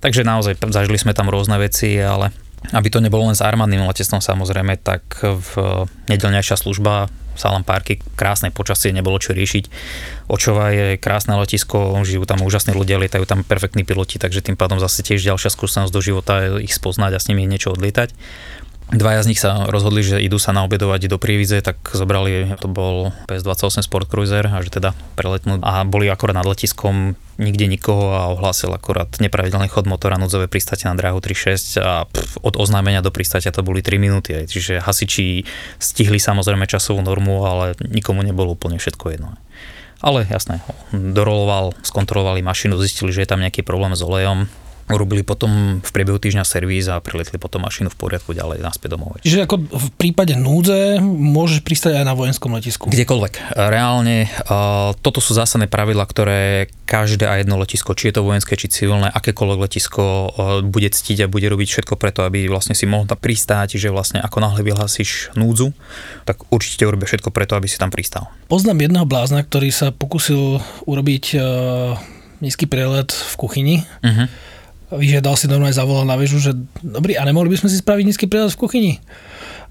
[0.00, 2.32] Takže naozaj zažili sme tam rôzne veci, ale
[2.72, 5.50] aby to nebolo len s armádnym letectvom samozrejme, tak v
[6.08, 9.66] nedelňajšia služba Salam Parky, krásne počasie, nebolo čo riešiť.
[10.30, 14.78] Očova je krásne letisko, žijú tam úžasní ľudia, lietajú tam perfektní piloti, takže tým pádom
[14.78, 18.14] zase tiež ďalšia skúsenosť do života ich spoznať a s nimi niečo odlietať.
[18.94, 23.10] Dvaja z nich sa rozhodli, že idú sa naobedovať do Prievidze, tak zobrali, to bol
[23.26, 28.30] PS28 Sport Cruiser a že teda preletnú a boli akorát nad letiskom, nikde nikoho a
[28.30, 33.10] ohlásil akorát nepravidelný chod motora núdzové pristate na dráhu 36 a pff, od oznámenia do
[33.10, 35.42] pristatia to boli 3 minúty, čiže hasiči
[35.82, 39.34] stihli samozrejme časovú normu, ale nikomu nebolo úplne všetko jedno.
[40.04, 40.62] Ale jasné,
[40.94, 44.46] doroloval, skontrolovali mašinu, zistili, že je tam nejaký problém s olejom,
[44.92, 49.16] urobili potom v priebehu týždňa servíz a priletli potom mašinu v poriadku ďalej naspäť domov.
[49.24, 52.92] Čiže ako v prípade núdze môžeš pristať aj na vojenskom letisku?
[52.92, 53.56] Kdekoľvek.
[53.56, 54.28] Reálne
[55.00, 59.08] toto sú zásadné pravidla, ktoré každé a jedno letisko, či je to vojenské, či civilné,
[59.08, 60.02] akékoľvek letisko
[60.68, 64.20] bude ctiť a bude robiť všetko preto, aby vlastne si mohol tam pristáť, že vlastne
[64.20, 65.72] ako náhle vyhlásiš núdzu,
[66.28, 68.28] tak určite urobia všetko preto, aby si tam pristal.
[68.52, 71.40] Poznám jedného blázna, ktorý sa pokusil urobiť
[72.44, 73.76] nízky prelet v kuchyni.
[74.04, 74.28] Uh-huh
[74.98, 78.24] vyžiadal si normálne zavolal na väžu, že dobrý, a nemohli by sme si spraviť nízky
[78.26, 78.92] prílad v kuchyni?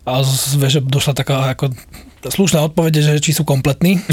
[0.03, 1.71] A z veže došla taká ako
[2.27, 3.99] slušná odpovede, že či sú kompletní.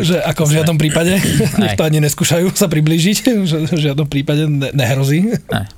[0.00, 1.16] že ako v žiadnom prípade,
[1.60, 5.36] nech to ani neskúšajú sa priblížiť, že v žiadnom prípade ne- nehrozí.
[5.48, 5.68] Ne.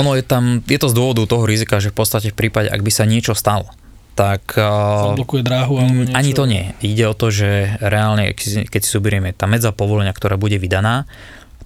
[0.00, 2.82] Ono je tam, je to z dôvodu toho rizika, že v podstate v prípade, ak
[2.82, 3.68] by sa niečo stalo,
[4.14, 4.54] tak...
[4.54, 6.16] Zablokuje dráhu alebo niečo.
[6.16, 6.70] Ani to nie.
[6.80, 11.06] Ide o to, že reálne, keď si zoberieme tá medza povolenia, ktorá bude vydaná,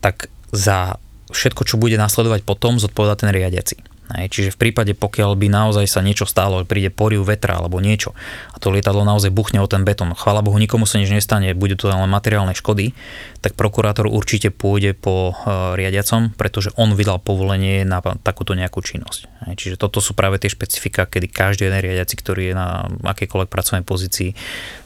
[0.00, 0.96] tak za
[1.28, 3.76] všetko, čo bude nasledovať potom, zodpovedá ten riadiaci.
[4.08, 8.16] Hej, čiže v prípade, pokiaľ by naozaj sa niečo stalo, príde poriu vetra alebo niečo
[8.52, 11.76] a to lietadlo naozaj buchne o ten betón, chvála Bohu, nikomu sa nič nestane, bude
[11.76, 12.96] to len materiálne škody,
[13.44, 19.28] tak prokurátor určite pôjde po uh, riadiacom, pretože on vydal povolenie na takúto nejakú činnosť.
[19.46, 23.50] Hej, čiže toto sú práve tie špecifika, kedy každý jeden riadiaci, ktorý je na akejkoľvek
[23.52, 24.34] pracovnej pozícii,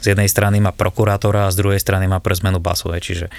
[0.02, 3.00] z jednej strany má prokurátora a z druhej strany má pre zmenu basové.
[3.00, 3.32] Čiže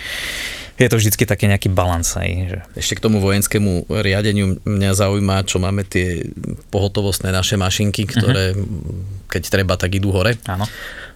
[0.73, 2.17] je to vždycky taký nejaký balans.
[2.17, 2.59] Aj, že...
[2.73, 6.25] Ešte k tomu vojenskému riadeniu mňa zaujíma, čo máme tie
[6.73, 9.29] pohotovostné naše mašinky, ktoré uh-huh.
[9.29, 10.37] keď treba, tak idú hore.
[10.49, 10.65] Áno.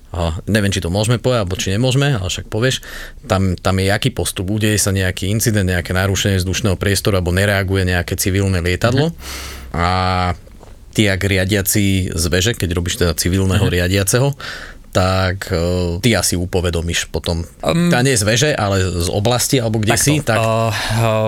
[0.07, 2.79] A neviem, či to môžeme povedať, alebo či nemôžeme, ale však povieš,
[3.27, 7.83] tam, tam je aký postup, udeje sa nejaký incident, nejaké narušenie vzdušného priestoru, alebo nereaguje
[7.91, 9.75] nejaké civilné lietadlo uh-huh.
[9.75, 9.87] a
[10.95, 13.75] ty, ak riadiaci z veže, keď robíš teda civilného uh-huh.
[13.75, 14.31] riadiaceho,
[14.97, 17.45] tak uh, ty asi upovedomíš potom.
[17.61, 20.25] Um, tá nie z veže, ale z oblasti, alebo kde takto, si.
[20.25, 20.37] Tak...
[20.41, 20.73] Uh, uh,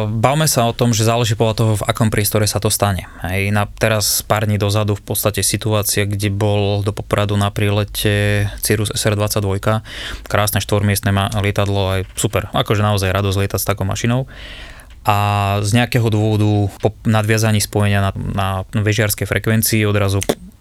[0.09, 3.05] bavme sa o tom, že záleží podľa toho, v akom priestore sa to stane.
[3.21, 8.49] Hej, na, teraz pár dní dozadu v podstate situácia, kde bol do Popradu na prílete
[8.65, 9.85] Cirrus SR-22,
[10.25, 14.25] krásne štvormiestne lietadlo, aj super, akože naozaj radosť lietať s takou mašinou
[15.05, 15.17] a
[15.63, 20.19] z nejakého dôvodu po nadviazaní spojenia na, na vežiarskej frekvencii odrazu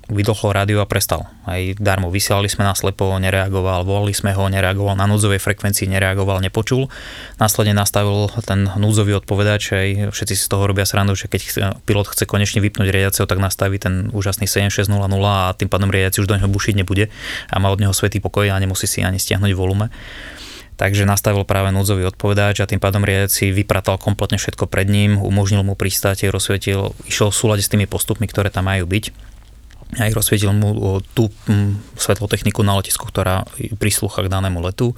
[0.09, 1.29] vydlhlo rádio a prestal.
[1.45, 6.41] Aj darmo vysielali sme na slepo, nereagoval, volali sme ho, nereagoval na núdzovej frekvencii, nereagoval,
[6.41, 6.89] nepočul.
[7.37, 11.41] Následne nastavil ten núdzový odpovedač, aj všetci si z toho robia srandu, že keď
[11.85, 14.89] pilot chce konečne vypnúť riadiaceho, tak nastaví ten úžasný 7600
[15.29, 17.13] a tým pádom riadiaci už do neho bušiť nebude
[17.53, 19.93] a má od neho svetý pokoj a nemusí si ani stiahnuť volume
[20.79, 25.67] takže nastavil práve núdzový odpovedač a tým pádom riadiaci vypratal kompletne všetko pred ním, umožnil
[25.67, 29.11] mu pristátie, rozsvietil, išiel v súlade s tými postupmi, ktoré tam majú byť
[29.97, 31.33] aj rozsvietil mu tú
[31.97, 33.49] svetlotechniku na letisku, ktorá
[33.81, 34.93] prislúcha k danému letu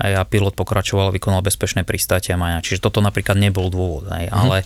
[0.00, 2.64] a pilot pokračoval, vykonal bezpečné pristátie a maja.
[2.64, 4.32] Čiže toto napríklad nebol dôvod, aj, mm.
[4.32, 4.64] ale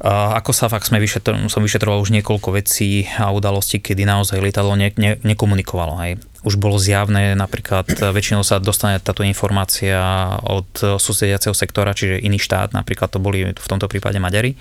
[0.00, 4.40] a ako sa fakt sme vyšetro, som vyšetroval už niekoľko vecí a udalostí, kedy naozaj
[4.40, 6.00] lietadlo ne, ne, nekomunikovalo.
[6.00, 6.16] Aj.
[6.40, 10.00] Už bolo zjavné, napríklad väčšinou sa dostane táto informácia
[10.40, 14.56] od susediaceho sektora, čiže iný štát, napríklad to boli v tomto prípade Maďari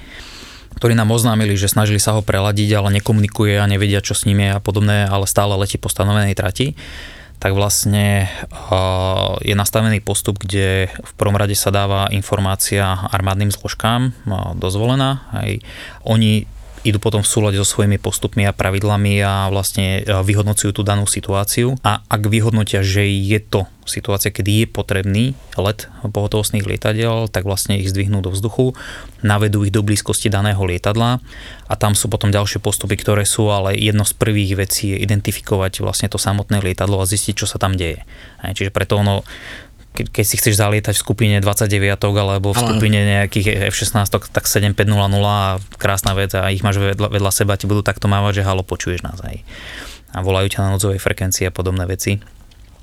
[0.80, 4.48] ktorí nám oznámili, že snažili sa ho preladiť, ale nekomunikuje a nevedia, čo s ním
[4.48, 6.80] je a podobné, ale stále letí po stanovenej trati
[7.40, 8.28] tak vlastne
[9.40, 12.84] je nastavený postup, kde v prvom rade sa dáva informácia
[13.16, 14.12] armádnym zložkám
[14.60, 15.24] dozvolená.
[15.32, 15.48] Aj
[16.04, 16.44] oni
[16.84, 21.04] idú potom v súlade so svojimi postupmi a pravidlami a vlastne e, vyhodnocujú tú danú
[21.04, 25.26] situáciu a ak vyhodnotia, že je to situácia, kedy je potrebný
[25.58, 28.78] let pohotovostných lietadiel, tak vlastne ich zdvihnú do vzduchu,
[29.26, 31.18] navedú ich do blízkosti daného lietadla
[31.66, 35.82] a tam sú potom ďalšie postupy, ktoré sú, ale jedno z prvých vecí je identifikovať
[35.82, 38.06] vlastne to samotné lietadlo a zistiť, čo sa tam deje.
[38.46, 39.26] Čiže preto ono
[40.00, 44.80] ke, keď si chceš zalietať v skupine 29 alebo v skupine nejakých F-16, tak 7500
[45.28, 48.64] a krásna vec a ich máš vedľa, vedľa seba, ti budú takto mávať, že halo,
[48.64, 49.44] počuješ nás aj.
[50.16, 52.24] A volajú ťa na nodzovej frekvencii a podobné veci.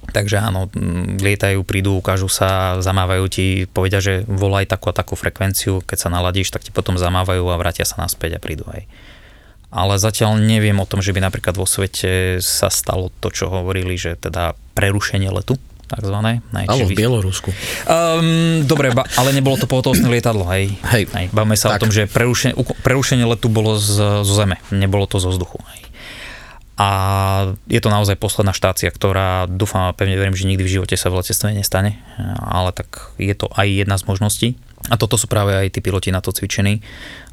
[0.07, 0.71] Takže áno,
[1.19, 6.13] lietajú, prídu, ukážu sa, zamávajú ti, povedia, že volaj takú a takú frekvenciu, keď sa
[6.13, 8.87] naladíš, tak ti potom zamávajú a vrátia sa naspäť a prídu aj.
[9.75, 13.99] Ale zatiaľ neviem o tom, že by napríklad vo svete sa stalo to, čo hovorili,
[13.99, 16.43] že teda prerušenie letu, takzvané.
[16.53, 17.51] Ale v Bielorusku.
[17.87, 20.75] Um, dobre, ba, ale nebolo to pohotovostné lietadlo, hej.
[20.91, 21.11] Hej.
[21.15, 21.27] hej.
[21.31, 21.81] Bavme sa tak.
[21.81, 25.63] o tom, že prerušenie, prerušenie letu bolo z, zo zeme, nebolo to zo vzduchu.
[25.75, 25.81] Hej.
[26.77, 26.89] A
[27.73, 31.09] je to naozaj posledná štácia, ktorá dúfam a pevne verím, že nikdy v živote sa
[31.09, 31.97] v letectve nestane,
[32.37, 34.49] ale tak je to aj jedna z možností.
[34.87, 36.79] A toto sú práve aj tí piloti na to cvičení.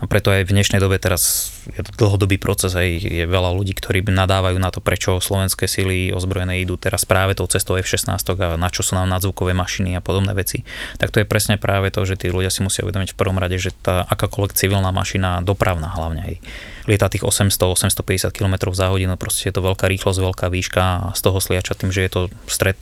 [0.02, 3.72] A preto aj v dnešnej dobe teraz je to dlhodobý proces, aj je veľa ľudí,
[3.78, 8.60] ktorí nadávajú na to, prečo slovenské sily ozbrojené idú teraz práve tou cestou F-16 a
[8.60, 10.68] na čo sú nám nadzvukové mašiny a podobné veci.
[11.00, 13.56] Tak to je presne práve to, že tí ľudia si musia uvedomiť v prvom rade,
[13.56, 16.36] že tá akákoľvek civilná mašina, dopravná hlavne aj,
[16.84, 21.22] lieta tých 800-850 km za hodinu, proste je to veľká rýchlosť, veľká výška a z
[21.24, 22.78] toho sliača tým, že je to stred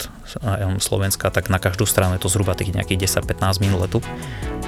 [0.82, 3.98] Slovenska, tak na každú stranu je to zhruba tých nejakých 10-15 minút letu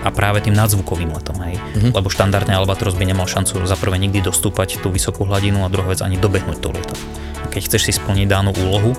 [0.04, 1.56] a práve tým nadzvukovým letom, hej.
[1.58, 1.92] Mm-hmm.
[1.96, 5.90] Lebo štandardne Albatros by nemal šancu za prvé nikdy dostúpať tú vysokú hladinu a druhá
[5.90, 7.06] vec ani dobehnúť to lietadlo.
[7.50, 8.98] Keď chceš si splniť danú úlohu,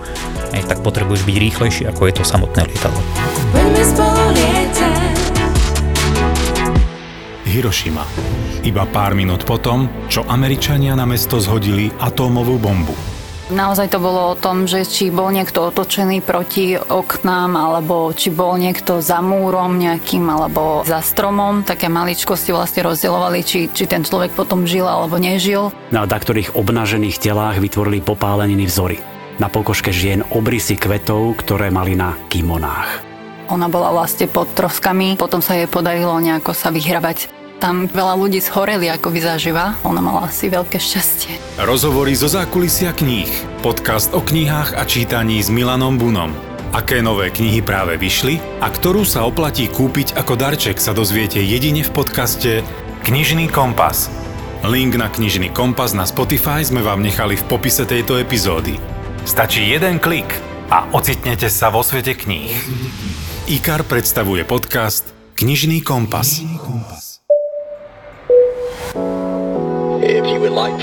[0.55, 3.01] hej, tak potrebuješ byť rýchlejší, ako je to samotné lietadlo.
[7.45, 8.03] Hiroshima.
[8.65, 12.97] Iba pár minút potom, čo Američania na mesto zhodili atómovú bombu.
[13.53, 18.57] Naozaj to bolo o tom, že či bol niekto otočený proti oknám, alebo či bol
[18.57, 21.61] niekto za múrom nejakým, alebo za stromom.
[21.61, 25.69] Také maličkosti vlastne rozdielovali, či, či ten človek potom žil alebo nežil.
[25.93, 28.97] Na ktorých obnažených telách vytvorili popáleniny vzory.
[29.37, 33.05] Na pokožke žien obrysy kvetov, ktoré mali na kimonách.
[33.53, 38.39] Ona bola vlastne pod troskami, potom sa jej podarilo nejako sa vyhrabať tam veľa ľudí
[38.43, 39.79] zhoreli, ako vyzažíva.
[39.87, 41.61] Ona mala asi veľké šťastie.
[41.63, 43.29] Rozhovory zo zákulisia kníh.
[43.63, 46.31] Podcast o knihách a čítaní s Milanom Bunom.
[46.75, 51.87] Aké nové knihy práve vyšli a ktorú sa oplatí kúpiť ako darček sa dozviete jedine
[51.87, 52.67] v podcaste
[53.07, 54.11] Knižný kompas.
[54.65, 58.75] Link na Knižný kompas na Spotify sme vám nechali v popise tejto epizódy.
[59.23, 60.27] Stačí jeden klik
[60.67, 62.51] a ocitnete sa vo svete kníh.
[63.45, 65.05] IKAR predstavuje podcast
[65.37, 66.41] Knižný kompas.
[66.41, 67.04] Knižný kompas.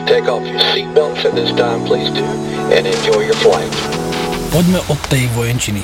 [0.06, 2.24] Take off your seatbelts at this time, please do,
[2.72, 3.70] and enjoy your flight.
[4.52, 5.82] Poďme od tej vojenčiny.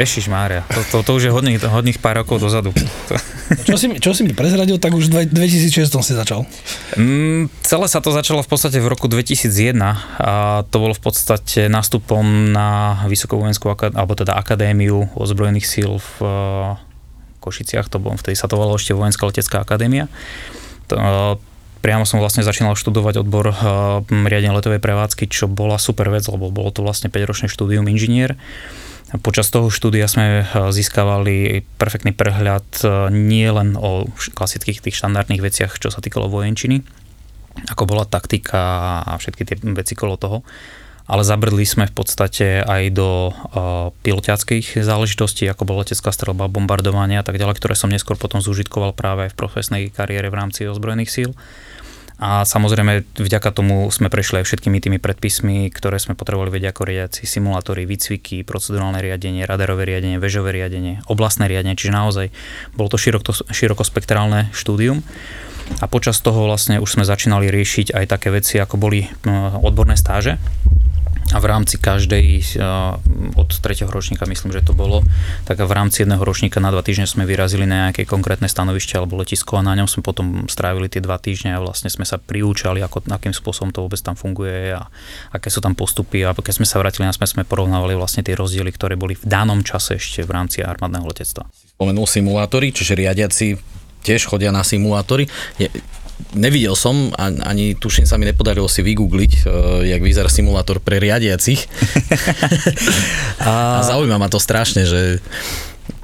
[0.00, 2.72] Ježiš Mária, to, to, to už je hodných, hodných pár rokov dozadu.
[3.68, 6.48] čo, si, čo si mi prezradil, tak už v 2006 si začal.
[6.96, 9.76] Mm, celé sa to začalo v podstate v roku 2001
[10.22, 16.80] a to bolo v podstate nástupom na Vysokovojenskú alebo teda Akadémiu ozbrojených síl v uh,
[17.44, 20.08] Košiciach, to bolo, vtedy sa to volalo ešte Vojenská letecká akadémia.
[20.88, 21.49] To, uh,
[21.80, 23.56] priamo som vlastne začínal študovať odbor uh,
[24.06, 28.36] riadenia letovej prevádzky, čo bola super vec, lebo bolo to vlastne 5-ročné štúdium inžinier.
[29.10, 32.62] Počas toho štúdia sme získavali perfektný prehľad
[33.10, 34.06] nie len o
[34.38, 36.86] klasických tých štandardných veciach, čo sa týkalo vojenčiny,
[37.74, 40.46] ako bola taktika a všetky tie veci kolo toho.
[41.10, 47.18] Ale zabrdli sme v podstate aj do uh, pilotiackých záležitostí, ako bola letecká strelba, bombardovanie
[47.18, 51.10] a tak ďalej, ktoré som neskôr potom zúžitkoval práve v profesnej kariére v rámci ozbrojených
[51.10, 51.30] síl.
[52.20, 56.82] A samozrejme vďaka tomu sme prešli aj všetkými tými predpismi, ktoré sme potrebovali vedieť ako
[56.84, 62.26] riadiaci, simulátory, výcviky, procedurálne riadenie, radarové riadenie, vežové riadenie, oblastné riadenie, čiže naozaj
[62.76, 65.00] bolo to široko, širokospektrálne štúdium.
[65.80, 69.08] A počas toho vlastne už sme začínali riešiť aj také veci, ako boli
[69.64, 70.36] odborné stáže,
[71.30, 72.58] a v rámci každej,
[73.38, 75.06] od tretieho ročníka myslím, že to bolo,
[75.46, 79.18] tak v rámci jedného ročníka na dva týždne sme vyrazili na nejaké konkrétne stanovište alebo
[79.18, 82.82] letisko a na ňom sme potom strávili tie dva týždne a vlastne sme sa priúčali,
[82.82, 84.90] ako, akým spôsobom to vôbec tam funguje a
[85.30, 88.74] aké sú tam postupy a keď sme sa vrátili na sme porovnávali vlastne tie rozdiely,
[88.74, 91.46] ktoré boli v danom čase ešte v rámci armádneho letectva.
[91.78, 93.54] Spomenul simulátory, čiže riadiaci
[94.02, 95.28] tiež chodia na simulátory.
[95.60, 95.68] Je,
[96.34, 99.44] nevidel som, ani tuším sa mi nepodarilo si vygoogliť, uh,
[99.84, 101.66] jak vyzerá simulátor pre riadiacich.
[103.42, 103.80] a...
[103.80, 105.22] a zaujíma ma to strašne, že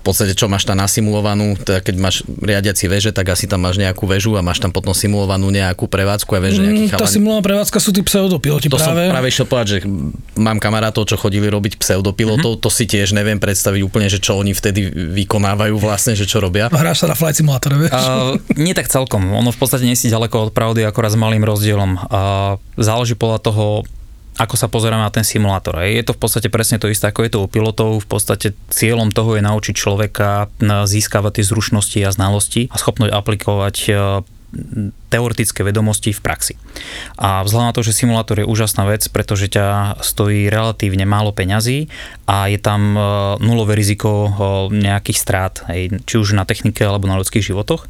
[0.07, 4.07] podstate čo máš tam nasimulovanú, teda keď máš riadiaci veže, tak asi tam máš nejakú
[4.07, 7.79] väžu a máš tam potom simulovanú nejakú prevádzku a veže nejakých mm, Tá simulovaná prevádzka
[7.83, 9.11] sú tí pseudopiloti to práve.
[9.11, 9.79] som práve išiel povedať, že
[10.39, 12.65] mám kamarátov, čo chodili robiť pseudopilotov, mm-hmm.
[12.65, 16.71] to si tiež neviem predstaviť úplne, že čo oni vtedy vykonávajú vlastne, že čo robia.
[16.71, 17.93] Hráš sa na flight simulátore, vieš?
[17.93, 21.43] Uh, nie tak celkom, ono v podstate nie si ďaleko od pravdy, akorát s malým
[21.43, 21.99] rozdielom.
[22.07, 23.65] Uh, záleží podľa toho,
[24.37, 25.81] ako sa pozeráme na ten simulátor.
[25.81, 28.05] Je to v podstate presne to isté, ako je to u pilotov.
[28.05, 33.77] V podstate cieľom toho je naučiť človeka získavať tie zručnosti a znalosti a schopnosť aplikovať
[33.89, 33.93] e,
[35.09, 36.55] teoretické vedomosti v praxi.
[37.17, 41.89] A vzhľadom na to, že simulátor je úžasná vec, pretože ťa stojí relatívne málo peňazí
[42.29, 43.01] a je tam e,
[43.41, 44.31] nulové riziko e,
[44.77, 45.65] nejakých strát,
[46.05, 47.89] či už na technike alebo na ľudských životoch.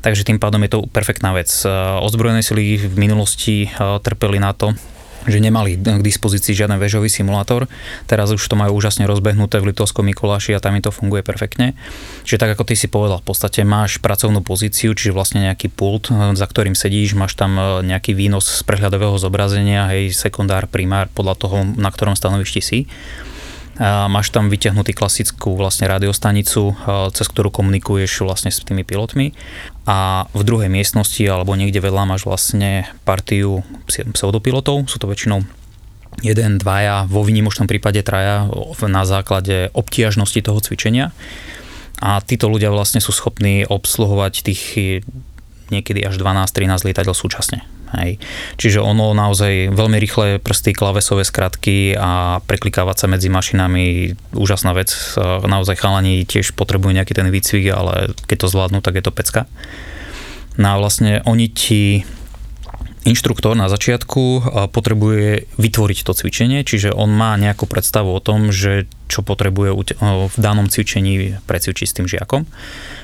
[0.00, 1.52] Takže tým pádom je to perfektná vec.
[2.02, 4.74] Ozbrojené sily v minulosti trpeli na to,
[5.26, 7.70] že nemali k dispozícii žiaden väžový simulátor.
[8.10, 11.78] Teraz už to majú úžasne rozbehnuté v Litovskom Mikuláši a tam mi to funguje perfektne.
[12.26, 16.10] Čiže tak ako ty si povedal, v podstate máš pracovnú pozíciu, čiže vlastne nejaký pult,
[16.10, 21.34] za ktorým sedíš, máš tam e, nejaký výnos z prehľadového zobrazenia, hej, sekundár, primár, podľa
[21.38, 22.78] toho, na ktorom stanovišti si
[23.80, 26.76] máš tam vyťahnutý klasickú vlastne radiostanicu,
[27.16, 29.32] cez ktorú komunikuješ vlastne s tými pilotmi
[29.88, 35.40] a v druhej miestnosti alebo niekde vedľa máš vlastne partiu pseudopilotov, sú to väčšinou
[36.20, 38.44] jeden, dvaja, vo výnimočnom prípade traja
[38.84, 41.16] na základe obtiažnosti toho cvičenia.
[42.02, 44.62] A títo ľudia vlastne sú schopní obsluhovať tých
[45.72, 47.64] niekedy až 12-13 lietadiel súčasne.
[47.92, 48.16] Hej.
[48.56, 54.96] Čiže ono naozaj veľmi rýchle prsty, klavesové skratky a preklikávať sa medzi mašinami, úžasná vec.
[55.20, 59.44] Naozaj chalani tiež potrebujú nejaký ten výcvik, ale keď to zvládnu, tak je to pecka.
[60.56, 62.08] No a vlastne oni ti
[63.02, 68.86] inštruktor na začiatku potrebuje vytvoriť to cvičenie, čiže on má nejakú predstavu o tom, že
[69.10, 69.76] čo potrebuje
[70.32, 72.48] v danom cvičení precvičiť s tým žiakom.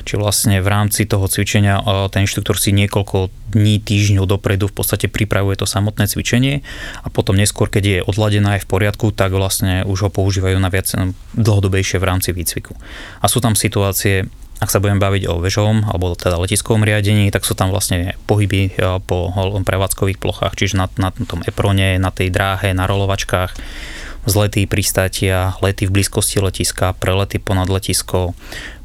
[0.09, 5.13] Čiže vlastne v rámci toho cvičenia ten inštruktor si niekoľko dní, týždňov dopredu v podstate
[5.13, 6.65] pripravuje to samotné cvičenie
[7.05, 10.73] a potom neskôr, keď je odladená aj v poriadku, tak vlastne už ho používajú na
[10.73, 10.89] viac
[11.37, 12.73] dlhodobejšie v rámci výcviku.
[13.21, 17.47] A sú tam situácie, ak sa budeme baviť o vežovom alebo teda letiskovom riadení, tak
[17.47, 19.31] sú tam vlastne pohyby e, po
[19.63, 23.55] prevádzkových plochách, čiže na, na tom eprone, na tej dráhe, na rolovačkách,
[24.27, 28.35] zlety, pristátia, lety v blízkosti letiska, prelety ponad letisko,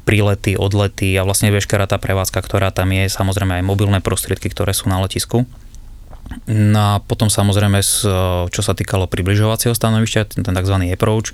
[0.06, 4.76] prílety, odlety a vlastne veškerá tá prevádzka, ktorá tam je, samozrejme aj mobilné prostriedky, ktoré
[4.76, 5.48] sú na letisku.
[6.44, 7.80] No a potom samozrejme,
[8.48, 10.76] čo sa týkalo približovacieho stanovišťa, ten tzv.
[10.92, 11.32] approach,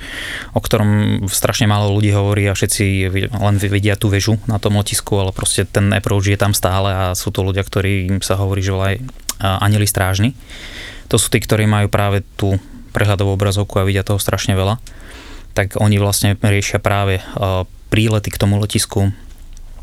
[0.55, 5.19] o ktorom strašne málo ľudí hovorí a všetci len vidia tú väžu na tom letisku,
[5.19, 8.63] ale proste ten approach je tam stále a sú to ľudia, ktorí im sa hovorí,
[8.63, 8.97] že aj
[9.41, 10.35] anili strážni.
[11.11, 12.59] To sú tí, ktorí majú práve tú
[12.95, 14.79] prehľadovú obrazovku a vidia toho strašne veľa.
[15.59, 17.19] Tak oni vlastne riešia práve
[17.91, 19.11] prílety k tomu letisku,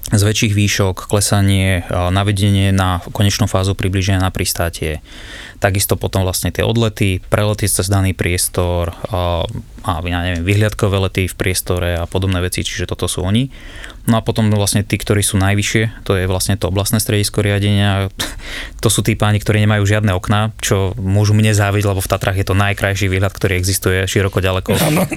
[0.07, 5.03] z väčších výšok, klesanie, navedenie na konečnú fázu približenia na pristátie.
[5.59, 9.43] Takisto potom vlastne tie odlety, prelety cez daný priestor a,
[9.83, 13.51] ja neviem, vyhliadkové lety v priestore a podobné veci, čiže toto sú oni.
[14.07, 18.07] No a potom vlastne tí, ktorí sú najvyššie, to je vlastne to oblastné stredisko riadenia.
[18.79, 22.37] To sú tí páni, ktorí nemajú žiadne okná, čo môžu mne záviť, lebo v Tatrách
[22.39, 24.71] je to najkrajší výhľad, ktorý existuje široko ďaleko.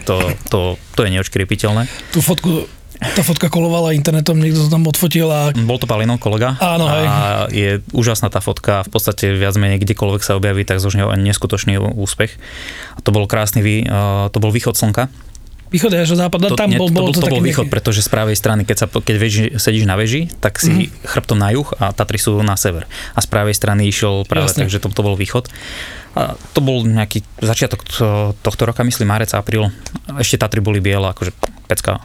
[0.08, 0.16] To,
[0.50, 0.60] to,
[0.96, 1.86] to je neočkripiteľné.
[2.10, 2.66] Tú fotku
[3.00, 5.50] tá fotka kolovala internetom, niekto to tam odfotil a...
[5.56, 6.60] Bol to Palino, kolega.
[6.60, 7.04] Áno, hej.
[7.08, 7.16] A
[7.48, 12.36] je úžasná tá fotka, v podstate viac menej kdekoľvek sa objaví, tak zo neskutočný úspech.
[12.94, 13.88] A to bol krásny,
[14.30, 15.08] to bol východ slnka,
[15.70, 18.02] Východ až západ, To, tam nie, bol, to, bol, to také bol východ, nejaké- pretože
[18.02, 20.74] z pravej strany, keď, sa, keď veži, sedíš na veži, tak si Mhm.
[20.82, 21.06] mm-hmm.
[21.06, 22.90] chrbtom na juh a Tatry sú na sever.
[23.14, 24.66] A z pravej strany išiel práve, Jasne.
[24.66, 25.46] takže to, to bol východ.
[26.18, 29.70] A to bol nejaký začiatok to, tohto roka, myslím marec, apríl.
[30.18, 31.30] Ešte Tatry boli biele, akože
[31.70, 32.02] pecka.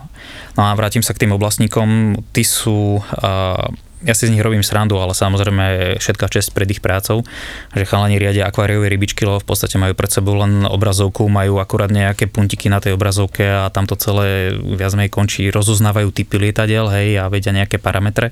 [0.53, 2.21] No a vrátim sa k tým oblastníkom.
[2.29, 3.01] Tí sú...
[3.01, 3.73] Uh,
[4.05, 7.25] ja si z nich robím srandu, ale samozrejme všetká čest pred ich prácou,
[7.73, 11.89] že chalani riadia akváriové rybičky, lebo v podstate majú pred sebou len obrazovku, majú akurát
[11.89, 16.85] nejaké puntiky na tej obrazovke a tam to celé viac menej končí, rozoznávajú typy lietadiel,
[16.93, 18.29] hej, a vedia nejaké parametre,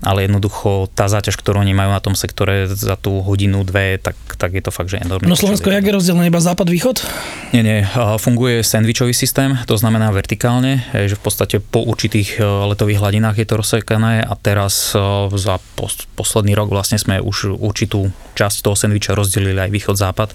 [0.00, 4.14] ale jednoducho tá záťaž, ktorú oni majú na tom sektore za tú hodinu, dve, tak,
[4.38, 5.26] tak je to fakt, že enormné.
[5.26, 7.02] No Slovensko, jak je rozdelené iba západ-východ?
[7.50, 7.82] Nie, nie,
[8.22, 13.46] funguje sandvičový systém, to znamená vertikálne, že v podstate po určitých e, letových hladinách je
[13.48, 14.99] to rozsekané a teraz e,
[15.34, 20.30] za pos- posledný rok vlastne sme už určitú časť toho sandviča rozdelili aj východ-západ,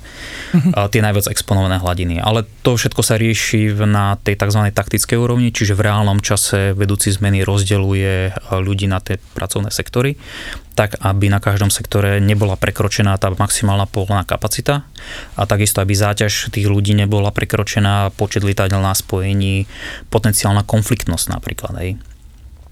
[0.78, 2.22] a tie najviac exponované hladiny.
[2.22, 4.70] Ale to všetko sa rieši na tej tzv.
[4.70, 10.16] taktickej úrovni, čiže v reálnom čase vedúci zmeny rozdeluje ľudí na tie pracovné sektory
[10.76, 14.84] tak aby na každom sektore nebola prekročená tá maximálna povolená kapacita
[15.40, 19.72] a takisto aby záťaž tých ľudí nebola prekročená, počet lietadiel na spojení,
[20.12, 21.74] potenciálna konfliktnosť napríklad.
[21.80, 21.92] Hej.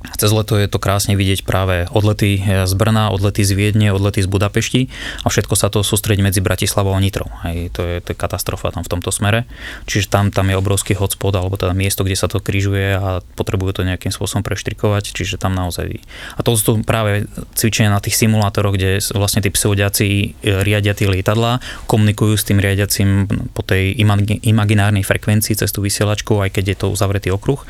[0.03, 4.27] Cez leto je to krásne vidieť práve odlety z Brna, odlety z Viedne, odlety z
[4.27, 4.81] Budapešti
[5.23, 7.31] a všetko sa to sústredí medzi Bratislavou a Nitrou.
[7.47, 9.47] Hej, to, je, to je katastrofa tam v tomto smere.
[9.87, 13.79] Čiže tam, tam je obrovský hotspot alebo teda miesto, kde sa to križuje a potrebujú
[13.79, 16.03] to nejakým spôsobom preštrikovať, čiže tam naozaj...
[16.35, 17.25] A to sú práve
[17.55, 20.25] cvičenia na tých simulátoroch, kde vlastne tí pseudodiaci e,
[20.67, 26.43] riadia tie lietadlá, komunikujú s tým riadiacim po tej imagi- imaginárnej frekvencii cez tú vysielačku,
[26.43, 27.63] aj keď je to uzavretý okruh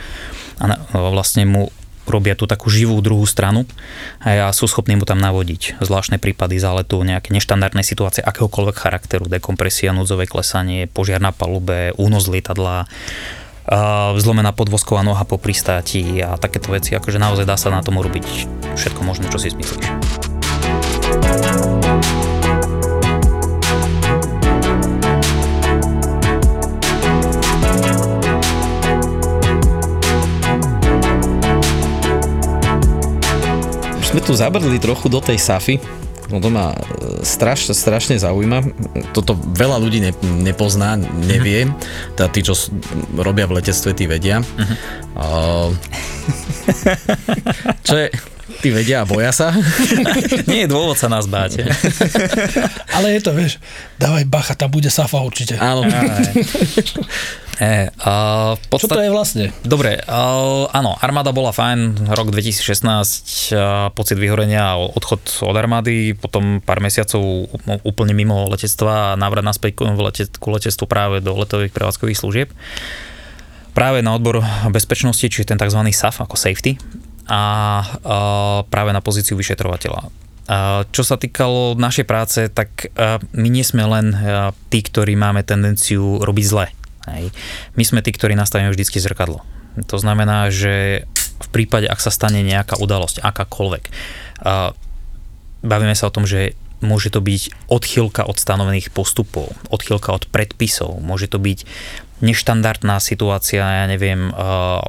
[0.62, 0.78] a
[1.10, 1.74] vlastne mu
[2.06, 3.64] robia tú takú živú druhú stranu
[4.20, 9.95] a sú schopní mu tam navodiť zvláštne prípady záletu, nejaké neštandardné situácie akéhokoľvek charakteru, dekompresia,
[9.95, 12.86] núdzové klesanie, požiar na palube, únos lietadla,
[14.20, 18.26] zlomená podvozková noha po pristáti a takéto veci, akože naozaj dá sa na tom urobiť
[18.76, 19.88] všetko možné, čo si zmyslíš.
[34.14, 35.82] Sme tu zabrdli trochu do tej Safy.
[36.30, 36.78] No to ma e,
[37.22, 38.61] strašne, strašne zaujíma.
[39.11, 41.68] Toto veľa ľudí ne, nepozná, nevie.
[42.14, 42.70] Teda tí, čo s-
[43.11, 44.39] robia v letectve, tí vedia.
[45.14, 45.74] Uh,
[47.84, 48.07] čo je...
[48.64, 49.51] Tí vedia a boja sa.
[50.47, 51.68] Nie je dôvod sa nás báť.
[52.95, 53.59] Ale je to, vieš,
[53.99, 55.59] dávaj bacha, tam bude Safa určite.
[55.59, 55.84] Áno.
[55.84, 55.91] E,
[58.01, 58.14] a
[58.57, 59.45] v Čo to je vlastne?
[59.61, 66.64] Dobre, uh, áno, armáda bola fajn, rok 2016, uh, pocit vyhorenia odchod od armády, potom
[66.64, 67.22] pár mesiacov
[67.86, 72.49] úplne mimo letectva a návrat naspäť ku, lete, ku letectvu práve do letových prevádzkových služieb.
[73.74, 75.82] Práve na odbor bezpečnosti, čiže ten tzv.
[75.89, 76.78] SAF ako safety
[77.26, 77.41] a
[77.82, 80.11] uh, práve na pozíciu vyšetrovateľa.
[80.43, 85.16] Uh, Čo sa týkalo našej práce, tak uh, my nie sme len uh, tí, ktorí
[85.16, 86.68] máme tendenciu robiť zle.
[87.10, 87.36] Hej.
[87.76, 89.43] My sme tí, ktorí nastavíme vždycky zrkadlo.
[89.89, 91.06] To znamená, že
[91.43, 93.84] v prípade, ak sa stane nejaká udalosť, akákoľvek,
[95.66, 100.99] bavíme sa o tom, že môže to byť odchýlka od stanovených postupov, odchýlka od predpisov,
[100.99, 101.64] môže to byť
[102.20, 104.84] neštandardná situácia, ja neviem, uh,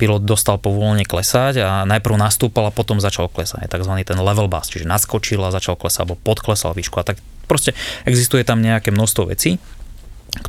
[0.00, 3.68] pilot dostal povolenie klesať a najprv nastúpal a potom začal klesať.
[3.68, 3.92] Je tzv.
[4.00, 7.76] ten level bus, čiže naskočil a začal klesať, alebo podklesal výšku a tak proste
[8.08, 9.60] existuje tam nejaké množstvo vecí,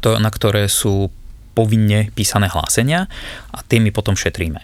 [0.05, 1.09] na ktoré sú
[1.51, 3.11] povinne písané hlásenia
[3.51, 4.63] a tie my potom šetríme.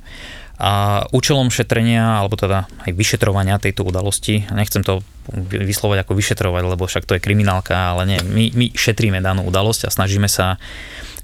[0.58, 5.06] A účelom šetrenia, alebo teda aj vyšetrovania tejto udalosti, nechcem to
[5.54, 9.86] vyslovať ako vyšetrovať, lebo však to je kriminálka, ale nie, my, my šetríme danú udalosť
[9.86, 10.58] a snažíme sa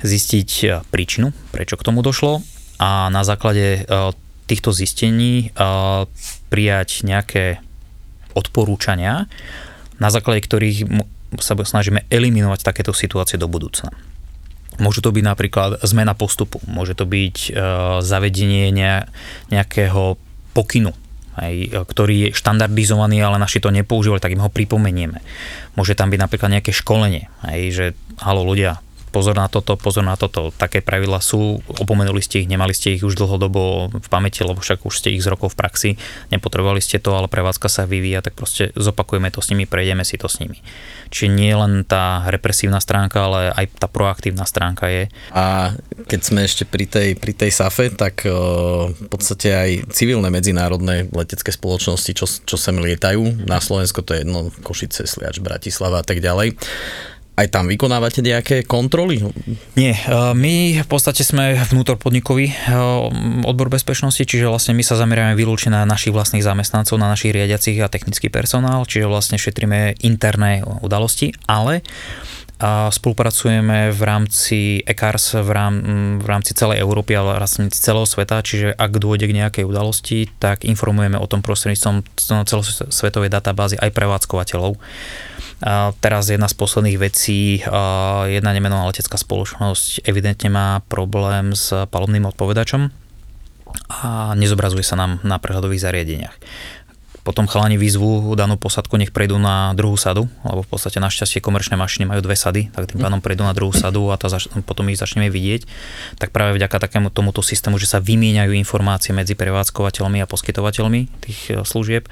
[0.06, 2.46] zistiť e, príčinu, prečo k tomu došlo
[2.78, 4.12] a na základe e,
[4.46, 5.66] týchto zistení e,
[6.52, 7.64] prijať nejaké
[8.38, 9.26] odporúčania,
[9.98, 10.94] na základe ktorých
[11.40, 13.94] sa snažíme eliminovať takéto situácie do budúcna.
[14.82, 17.52] Môžu to byť napríklad zmena postupu, môže to byť e,
[18.02, 19.06] zavedenie ne,
[19.54, 20.18] nejakého
[20.58, 20.90] pokynu,
[21.38, 25.22] aj, e, ktorý je štandardizovaný, ale naši to nepoužívali, tak im ho pripomenieme.
[25.78, 27.86] Môže tam byť napríklad nejaké školenie, aj, že
[28.18, 28.82] halo ľudia,
[29.14, 33.06] pozor na toto, pozor na toto, také pravidla sú, opomenuli ste ich, nemali ste ich
[33.06, 35.90] už dlhodobo v pamäti, lebo však už ste ich z rokov v praxi,
[36.34, 40.18] nepotrebovali ste to, ale prevádzka sa vyvíja, tak proste zopakujeme to s nimi, prejdeme si
[40.18, 40.58] to s nimi.
[41.14, 45.14] Čiže nie len tá represívna stránka, ale aj tá proaktívna stránka je.
[45.30, 45.78] A
[46.10, 51.54] keď sme ešte pri tej, pri tej SAFE, tak v podstate aj civilné medzinárodné letecké
[51.54, 56.18] spoločnosti, čo, čo sem lietajú, na Slovensko to je jedno, Košice, Sliač, Bratislava a tak
[56.18, 56.58] ďalej,
[57.34, 59.18] aj tam vykonávate nejaké kontroly?
[59.74, 60.02] Nie, e,
[60.38, 62.56] my v podstate sme vnútorpodnikový e,
[63.42, 67.82] odbor bezpečnosti, čiže vlastne my sa zameriame výlučne na našich vlastných zamestnancov, na našich riadiacich
[67.82, 71.82] a technický personál, čiže vlastne šetríme interné udalosti, ale
[72.64, 75.76] a spolupracujeme v rámci ECARS v, rám,
[76.24, 80.64] v rámci celej Európy, ale vlastne celého sveta, čiže ak dôjde k nejakej udalosti, tak
[80.64, 82.08] informujeme o tom prostredníctvom
[82.48, 84.80] celosvetovej databázy aj prevádzkovateľov.
[86.04, 87.64] Teraz jedna z posledných vecí,
[88.28, 92.92] jedna nemenovaná letecká spoločnosť evidentne má problém s palubným odpovedačom
[93.88, 96.36] a nezobrazuje sa nám na prehľadových zariadeniach.
[97.24, 101.80] Potom chalani výzvu danú posadku, nech prejdú na druhú sadu, lebo v podstate našťastie komerčné
[101.80, 104.92] mašiny majú dve sady, tak tým pádom prejdú na druhú sadu a to zač- potom
[104.92, 105.64] ich začneme vidieť.
[106.20, 111.40] Tak práve vďaka takému tomuto systému, že sa vymieňajú informácie medzi prevádzkovateľmi a poskytovateľmi tých
[111.48, 112.12] e, služieb,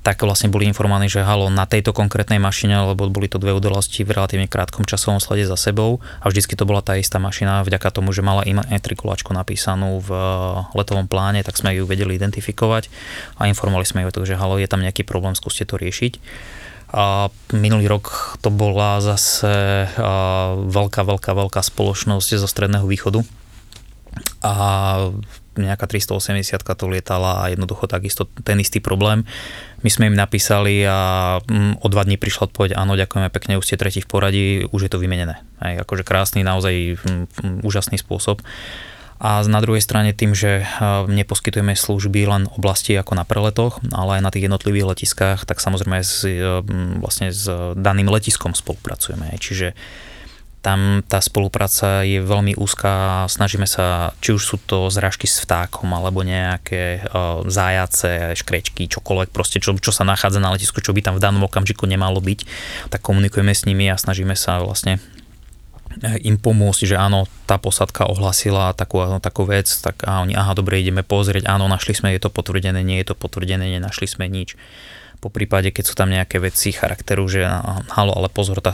[0.00, 4.00] tak vlastne boli informovaní, že halo, na tejto konkrétnej mašine, lebo boli to dve udalosti
[4.00, 7.92] v relatívne krátkom časovom slede za sebou a vždycky to bola tá istá mašina vďaka
[7.92, 10.24] tomu, že mala matrikulačku napísanú v eh,
[10.72, 12.88] letovom pláne, tak sme ju vedeli identifikovať
[13.36, 16.16] a informovali sme ju o to, že halo, je tam nejaký problém, skúste to riešiť.
[16.90, 23.20] A minulý rok to bola zase eh, veľká, veľká, veľká spoločnosť zo Stredného východu
[24.40, 24.54] a
[25.58, 29.26] nejaká 380 to lietala a jednoducho takisto ten istý problém.
[29.82, 33.66] My sme im napísali a mm, o dva dní prišla odpoveď, áno, ďakujeme pekne, už
[33.66, 35.42] ste tretí v poradí, už je to vymenené.
[35.58, 38.44] Aj, akože krásny, naozaj mm, mm, úžasný spôsob.
[39.20, 40.64] A na druhej strane tým, že
[41.04, 46.00] neposkytujeme služby len oblasti ako na preletoch, ale aj na tých jednotlivých letiskách, tak samozrejme
[46.00, 46.24] s,
[47.04, 47.44] vlastne s
[47.76, 49.36] daným letiskom spolupracujeme.
[49.36, 49.76] Čiže
[50.60, 55.88] tam tá spolupráca je veľmi úzká, snažíme sa, či už sú to zrážky s vtákom,
[55.96, 61.00] alebo nejaké uh, zájace, škrečky, čokoľvek, proste čo, čo sa nachádza na letisku, čo by
[61.00, 62.40] tam v danom okamžiku nemalo byť,
[62.92, 65.00] tak komunikujeme s nimi a snažíme sa vlastne
[66.04, 70.52] e, im pomôcť, že áno, tá posadka ohlasila takú, takú vec, tak a oni, aha,
[70.52, 74.28] dobre, ideme pozrieť, áno, našli sme, je to potvrdené, nie je to potvrdené, nenašli sme
[74.28, 74.60] nič
[75.20, 77.44] po prípade, keď sú tam nejaké veci charakteru, že
[77.92, 78.72] halo, ale pozor, tá,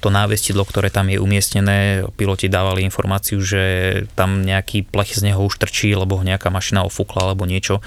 [0.00, 3.62] to návestidlo, ktoré tam je umiestnené, piloti dávali informáciu, že
[4.16, 7.84] tam nejaký plech z neho už trčí, lebo ho nejaká mašina ofúkla alebo niečo,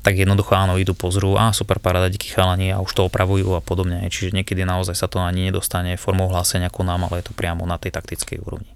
[0.00, 3.60] tak jednoducho áno, idú pozrú, a super paráda, díky chalani a už to opravujú a
[3.60, 4.00] podobne.
[4.08, 7.68] Čiže niekedy naozaj sa to ani nedostane formou hlásenia ku nám, ale je to priamo
[7.68, 8.70] na tej taktickej úrovni.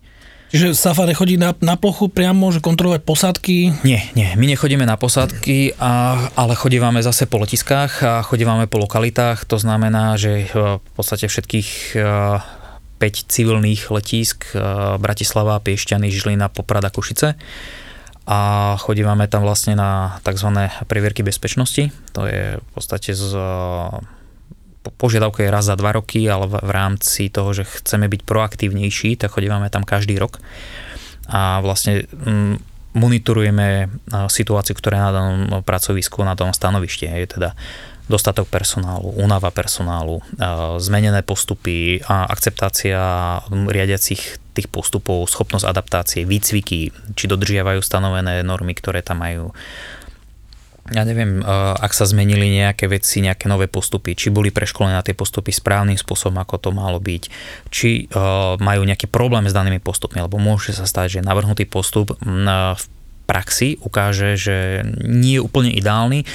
[0.54, 3.82] Čiže Safa nechodí na, na plochu priamo, že kontrolovať posádky?
[3.82, 8.78] Nie, nie, my nechodíme na posádky, a, ale chodívame zase po letiskách a chodívame po
[8.78, 9.50] lokalitách.
[9.50, 14.62] To znamená, že e, v podstate všetkých 5 e, civilných letísk e,
[15.02, 17.34] Bratislava, Piešťany, Žilina, Poprada, Košice
[18.22, 18.38] a
[18.78, 20.70] chodívame tam vlastne na tzv.
[20.86, 21.90] previerky bezpečnosti.
[22.14, 23.26] To je v podstate z
[24.84, 29.32] požiadavka je raz za dva roky, ale v, rámci toho, že chceme byť proaktívnejší, tak
[29.32, 30.40] chodívame tam každý rok
[31.28, 32.60] a vlastne mm,
[32.94, 33.90] monitorujeme
[34.30, 37.10] situáciu, ktorá je na danom pracovisku, na danom stanovišti.
[37.10, 37.50] Je teda
[38.06, 40.20] dostatok personálu, únava personálu,
[40.78, 43.00] zmenené postupy a akceptácia
[43.48, 49.50] riadiacich tých postupov, schopnosť adaptácie, výcviky, či dodržiavajú stanovené normy, ktoré tam majú
[50.92, 51.44] ja neviem, eh,
[51.80, 55.96] ak sa zmenili nejaké veci, nejaké nové postupy, či boli preškolené na tie postupy správnym
[55.96, 57.22] spôsobom, ako to malo byť,
[57.72, 58.18] či eh,
[58.60, 62.84] majú nejaký problém s danými postupmi, lebo môže sa stať, že navrhnutý postup mm, v
[63.24, 66.28] praxi ukáže, že nie je úplne ideálny,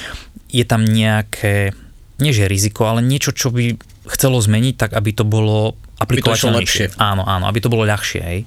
[0.50, 1.70] je tam nejaké,
[2.18, 3.78] nie že riziko, ale niečo, čo by
[4.10, 6.98] chcelo zmeniť, tak aby to bolo aplikovateľnejšie.
[6.98, 8.22] Áno, áno, aby to bolo ľahšie.
[8.26, 8.40] Hej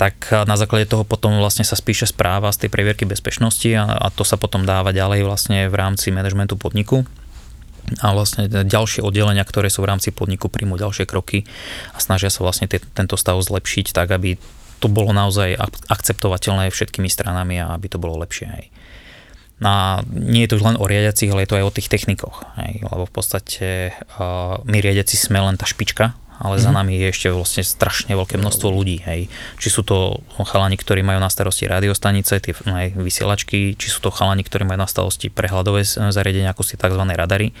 [0.00, 4.08] tak na základe toho potom vlastne sa spíše správa z tej previerky bezpečnosti a, a
[4.08, 7.04] to sa potom dáva ďalej vlastne v rámci manažmentu podniku
[8.00, 11.44] a vlastne ďalšie oddelenia, ktoré sú v rámci podniku, príjmu ďalšie kroky
[11.92, 14.40] a snažia sa vlastne t- tento stav zlepšiť tak, aby
[14.80, 15.60] to bolo naozaj
[15.92, 18.48] akceptovateľné všetkými stranami a aby to bolo lepšie.
[18.48, 18.64] Hej.
[19.60, 22.48] A nie je to len o riadiacich, ale je to aj o tých technikoch.
[22.56, 22.88] Hej.
[22.88, 26.64] Lebo v podstate uh, my riadiaci sme len tá špička ale mm-hmm.
[26.64, 26.76] za mhm.
[26.80, 29.04] nami je ešte vlastne strašne veľké množstvo ľudí.
[29.04, 29.28] Hej.
[29.60, 34.08] Či sú to chalani, ktorí majú na starosti radiostanice, tie aj vysielačky, či sú to
[34.08, 37.02] chalani, ktorí majú na starosti prehľadové zariadenia, ako si tzv.
[37.04, 37.52] radary,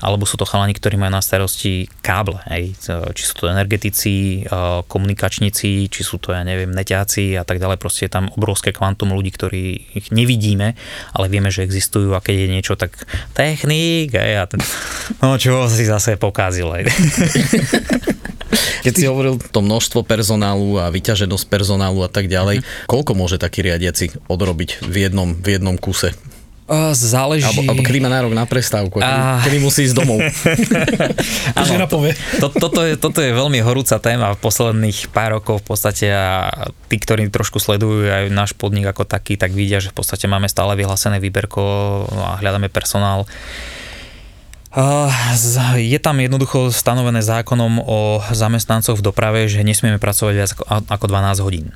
[0.00, 2.72] alebo sú to chalani, ktorí majú na starosti káble, hej.
[3.12, 4.48] či sú to energetici,
[4.88, 7.76] komunikačníci, či sú to, ja neviem, neťáci a tak ďalej.
[7.76, 10.72] Proste je tam obrovské kvantum ľudí, ktorí ich nevidíme,
[11.12, 12.96] ale vieme, že existujú a keď je niečo, tak
[13.36, 14.64] technik, hej, a ten,
[15.22, 16.72] no čo si zase pokazil.
[16.72, 16.84] Hej.
[18.86, 22.86] Keď si hovoril to množstvo personálu a vyťaženosť personálu a tak ďalej, mm-hmm.
[22.86, 26.14] koľko môže taký riadiaci odrobiť v jednom, v jednom kuse?
[26.66, 27.46] Uh, záleží...
[27.46, 30.18] Alebo, alebo kedy má nárok na prestávku, A- kedy musí ísť domov.
[31.70, 32.18] Žena povie.
[32.42, 36.50] To, toto, je, toto je veľmi horúca téma v posledných pár rokov v podstate a
[36.90, 40.50] tí, ktorí trošku sledujú aj náš podnik ako taký, tak vidia, že v podstate máme
[40.50, 41.62] stále vyhlásené výberko
[42.10, 43.30] a hľadáme personál.
[44.76, 50.64] Z- Je tam jednoducho stanovené zákonom o zamestnancoch v doprave, že nesmieme pracovať viac ako,
[50.84, 51.66] ako 12 hodín.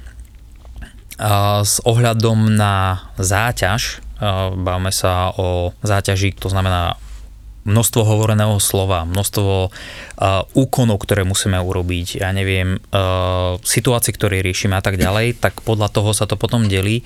[1.17, 7.01] A s ohľadom na záťaž, a bavme sa o záťaži, to znamená
[7.65, 9.73] množstvo hovoreného slova, množstvo
[10.57, 15.93] úkonov, ktoré musíme urobiť, ja neviem, uh, situácie, ktoré riešime a tak ďalej, tak podľa
[15.93, 17.05] toho sa to potom delí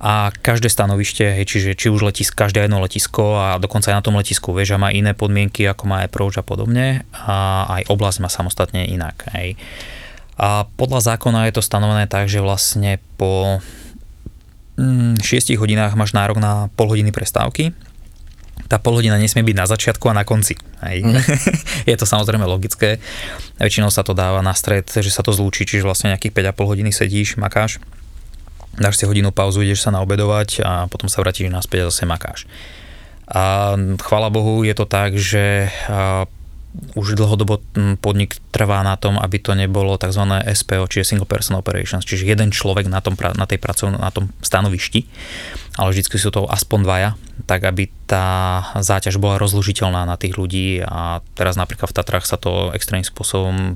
[0.00, 4.04] a každé stanovište, hej, čiže či už letisk, každé jedno letisko a dokonca aj na
[4.08, 8.24] tom letisku vieš, a má iné podmienky, ako má approach a podobne a aj oblasť
[8.24, 9.28] má samostatne inak.
[9.36, 9.60] Hej.
[10.40, 13.60] A podľa zákona je to stanovené tak, že vlastne po
[14.80, 17.76] mm, 6 hodinách máš nárok na pol hodiny prestávky.
[18.72, 20.56] Tá pol hodina nesmie byť na začiatku a na konci.
[20.80, 21.04] Hej.
[21.04, 21.20] Mm.
[21.92, 23.04] je to samozrejme logické.
[23.60, 26.88] Väčšinou sa to dáva na stred, že sa to zlúči, čiže vlastne nejakých 5,5 hodiny
[26.88, 27.76] sedíš, makáš
[28.76, 32.46] dáš si hodinu pauzu, ideš sa naobedovať a potom sa vrátiš naspäť a zase makáš.
[33.30, 35.70] A chvála Bohu je to tak, že
[36.94, 37.58] už dlhodobo
[37.98, 40.22] podnik trvá na tom, aby to nebolo tzv.
[40.54, 44.30] SPO, čiže Single Person Operations, čiže jeden človek na, tom, na, tej pracovn- na tom
[44.38, 45.02] stanovišti,
[45.82, 47.10] ale vždy sú to aspoň dvaja,
[47.50, 52.38] tak aby tá záťaž bola rozložiteľná na tých ľudí a teraz napríklad v Tatrách sa
[52.38, 53.74] to extrémnym spôsobom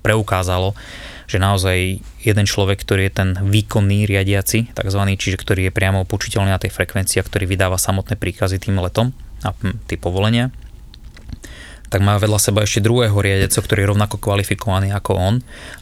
[0.00, 0.72] preukázalo,
[1.26, 6.50] že naozaj jeden človek, ktorý je ten výkonný riadiaci, takzvaný, čiže ktorý je priamo počiteľný
[6.54, 9.10] na tej frekvencii a ktorý vydáva samotné príkazy tým letom
[9.42, 10.54] a hm, tie povolenia,
[11.88, 15.34] tak má vedľa seba ešte druhého riadiaceho, ktorý je rovnako kvalifikovaný ako on,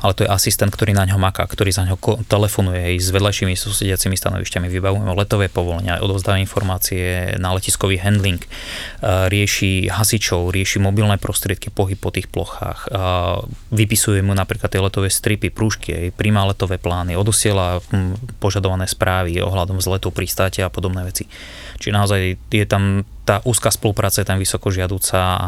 [0.05, 1.97] ale to je asistent, ktorý na ňo maká, ktorý za ňo
[2.29, 9.29] telefonuje aj s vedľajšími susediacimi stanovišťami, vybavujeme letové povolenia, odovzdáva informácie na letiskový handling, eh,
[9.33, 12.99] rieši hasičov, rieši mobilné prostriedky, pohyb po tých plochách, eh,
[13.73, 17.81] vypisuje mu napríklad tie letové stripy, prúžky, príjma letové plány, odosiela
[18.43, 21.25] požadované správy ohľadom zletu, pristáte a podobné veci.
[21.81, 22.21] Čiže naozaj
[22.53, 25.47] je tam tá úzka spolupráca je tam vysoko žiadúca a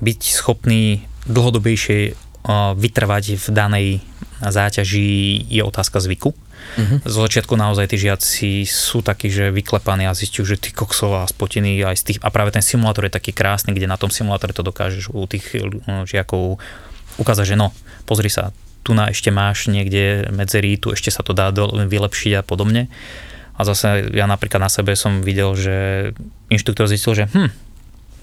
[0.00, 3.86] byť schopný dlhodobejšie uh, vytrvať v danej
[4.44, 6.36] záťaži je otázka zvyku.
[6.36, 6.98] Uh-huh.
[7.04, 11.80] Z začiatku naozaj tí žiaci sú takí, že vyklepaní a zistiu, že ty koksová spotení
[11.80, 14.64] aj z tých, a práve ten simulátor je taký krásny, kde na tom simulátore to
[14.64, 16.60] dokážeš u tých uh, žiakov
[17.16, 17.72] ukázať, že no,
[18.04, 18.52] pozri sa,
[18.84, 22.92] tu na ešte máš niekde medzerí, tu ešte sa to dá do, vylepšiť a podobne.
[23.54, 25.76] A zase ja napríklad na sebe som videl, že
[26.54, 27.50] inštruktor zistil, že hm,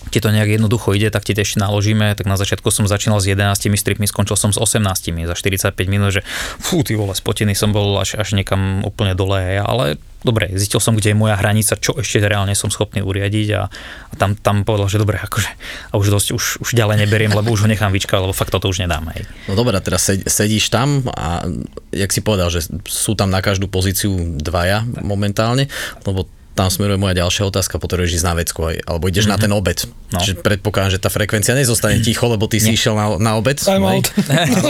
[0.09, 2.17] ti to nejak jednoducho ide, tak ti to ešte naložíme.
[2.17, 4.81] Tak na začiatku som začínal s 11 stripmi, skončil som s 18
[5.29, 6.21] za 45 minút, že
[6.57, 10.97] fú, ty vole, spotený som bol až, až niekam úplne dole, ale dobre, zistil som,
[10.97, 13.61] kde je moja hranica, čo ešte reálne som schopný uriadiť a,
[14.09, 15.49] a tam, tam povedal, že dobre, akože
[15.89, 18.69] a už dosť, už, už ďalej neberiem, lebo už ho nechám vyčkať, lebo fakt toto
[18.69, 19.25] už nedám, hej.
[19.49, 21.45] No dobré, teraz sed, sedíš tam a
[21.89, 25.65] jak si povedal, že sú tam na každú pozíciu dvaja momentálne,
[26.05, 29.39] lebo tam smeruje moja ďalšia otázka, potrebuješ ísť na vecku, aj, alebo ideš mm-hmm.
[29.39, 29.79] na ten obed.
[30.11, 30.19] No.
[30.19, 33.55] Čiže predpokladám, že tá frekvencia nezostane ticho, lebo ty si išiel na, na obed.
[33.55, 34.11] Time out.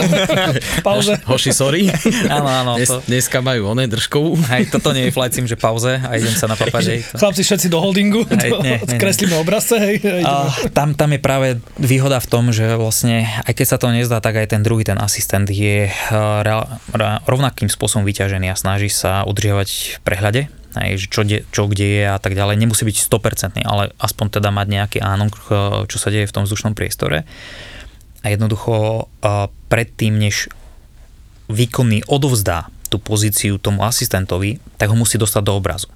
[0.86, 1.18] Pauze.
[1.26, 1.90] Hoši, sorry.
[2.38, 4.38] Áno, áno, Dnes, to, dneska majú oné držkovú.
[4.54, 7.00] hej, toto nie je flight sim, že pauze a idem sa napapať, hej.
[7.12, 7.18] To.
[7.18, 8.98] Chlapci všetci do holdingu, Hej, do, nie, nie, nie.
[9.02, 9.98] kreslíme obrazce, hej.
[10.22, 14.22] A tam, tam je práve výhoda v tom, že vlastne, aj keď sa to nezdá,
[14.22, 16.78] tak aj ten druhý, ten asistent je ra-
[17.26, 20.42] rovnakým spôsobom vyťažený a snaží sa udržiavať v prehľade,
[20.80, 22.56] hej, čo, de, čo kde je a tak ďalej.
[22.56, 25.28] Nemusí byť 100%, ale aspoň teda mať nejaký áno,
[25.84, 27.28] čo sa deje v tom vzdušnom priestore.
[28.22, 30.48] A jednoducho eh, predtým, než
[31.50, 35.88] výkonný odovzdá tú pozíciu tomu asistentovi, tak ho musí dostať do obrazu.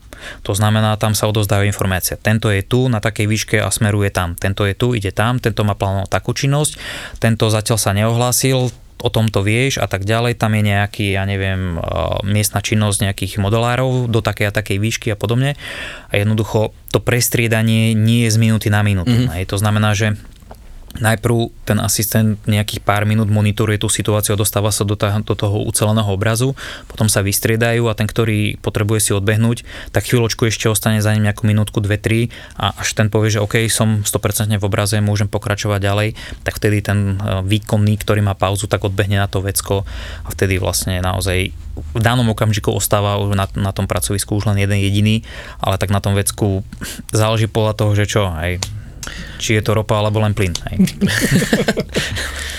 [0.48, 2.16] To znamená, tam sa odovzdáva informácia.
[2.16, 4.32] Tento je tu na takej výške a smeruje tam.
[4.32, 6.80] Tento je tu, ide tam, tento má plánovanú takú činnosť,
[7.20, 8.72] tento zatiaľ sa neohlásil,
[9.02, 10.40] o tomto vieš a tak ďalej.
[10.40, 15.08] Tam je nejaký, ja neviem, uh, miestna činnosť nejakých modelárov do takej a takej výšky
[15.12, 15.58] a podobne.
[16.08, 19.12] A jednoducho to prestriedanie nie je z minúty na minútu.
[19.12, 19.48] Mm-hmm.
[19.52, 20.16] To znamená, že
[20.98, 25.34] najprv ten asistent nejakých pár minút monitoruje tú situáciu a dostáva sa do, tá, do
[25.34, 26.56] toho uceleného obrazu,
[26.88, 31.28] potom sa vystriedajú a ten, ktorý potrebuje si odbehnúť, tak chvíľočku ešte ostane za ním
[31.28, 35.28] nejakú minútku, dve, tri a až ten povie, že OK, som 100% v obraze, môžem
[35.28, 36.08] pokračovať ďalej,
[36.42, 39.84] tak vtedy ten e, výkonný, ktorý má pauzu, tak odbehne na to vecko
[40.24, 44.80] a vtedy vlastne naozaj v danom okamžiku ostáva na, na tom pracovisku už len jeden
[44.80, 45.20] jediný,
[45.60, 46.64] ale tak na tom vecku
[47.12, 48.56] záleží podľa toho, že čo, aj
[49.38, 50.54] či je to ropa alebo len plyn.
[50.70, 50.76] Hej.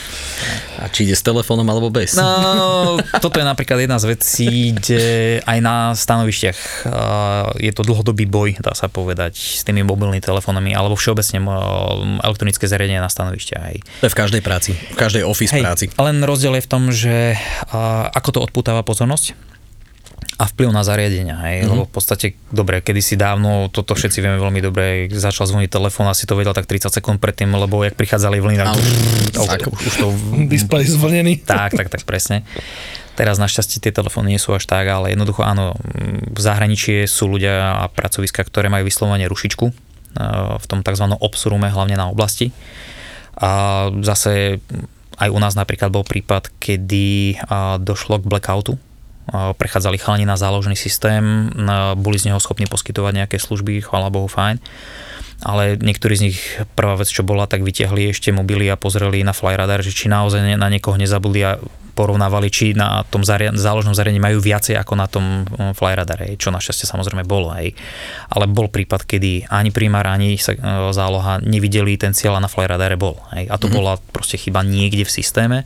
[0.77, 2.13] A či ide s telefónom alebo bez?
[2.13, 5.01] No, toto je napríklad jedna z vecí, kde
[5.41, 10.77] aj na stanovišťach uh, je to dlhodobý boj, dá sa povedať, s tými mobilnými telefónami
[10.77, 13.63] alebo všeobecne uh, elektronické zariadenie na stanovišťach.
[13.65, 13.77] Aj.
[13.81, 15.85] To je v každej práci, v každej office Hej, práci.
[15.97, 17.33] Len rozdiel je v tom, že
[17.73, 19.56] uh, ako to odputáva pozornosť
[20.37, 21.71] a vplyv na zariadenia, hej, mm-hmm.
[21.73, 26.29] lebo v podstate, dobre, kedysi dávno, toto všetci vieme veľmi dobre, začal zvoniť telefón, asi
[26.29, 28.77] to vedel tak 30 sekúnd predtým, lebo jak prichádzali vlny, tak,
[29.33, 30.13] tak už, to...
[30.53, 31.41] Displej zvlnený.
[31.41, 32.45] Tak, tak, tak, presne.
[33.17, 35.73] Teraz našťastie tie telefóny nie sú až tak, ale jednoducho áno,
[36.29, 39.73] v zahraničí sú ľudia a pracoviska, ktoré majú vyslovene rušičku e,
[40.61, 41.17] v tom tzv.
[41.17, 42.53] obsurume, hlavne na oblasti.
[43.41, 44.61] A zase
[45.17, 47.41] aj u nás napríklad bol prípad, kedy
[47.81, 48.77] došlo k blackoutu
[49.31, 51.51] prechádzali chalani na záložný systém,
[51.99, 54.59] boli z neho schopní poskytovať nejaké služby, chvála Bohu, fajn.
[55.45, 56.39] Ale niektorí z nich,
[56.73, 60.57] prvá vec, čo bola, tak vytiahli ešte mobily a pozreli na flyradar, že či naozaj
[60.57, 61.61] na niekoho nezabudli a
[61.93, 66.53] porovnávali, či na tom zari- záložnom zariadení majú viacej ako na tom um, flyradare, čo
[66.53, 67.49] našťastie samozrejme bolo.
[67.57, 67.73] Hej.
[68.29, 70.37] Ale bol prípad, kedy ani primár, ani
[70.93, 73.17] záloha nevideli ten cieľ a na flyradare bol.
[73.33, 73.49] Hej.
[73.49, 73.77] A to mm-hmm.
[73.77, 75.57] bola proste chyba niekde v systéme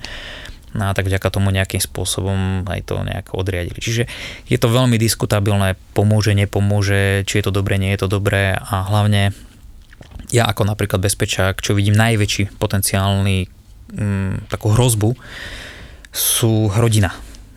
[0.72, 3.76] No a tak vďaka tomu nejakým spôsobom aj to nejako odriadili.
[3.76, 4.08] Čiže
[4.48, 8.88] je to veľmi diskutabilné, pomôže, nepomôže, či je to dobré, nie je to dobré a
[8.88, 9.36] hlavne
[10.32, 13.52] ja ako napríklad bezpečák, čo vidím najväčší potenciálny
[13.92, 15.12] mm, takú hrozbu,
[16.12, 17.12] sú rodina.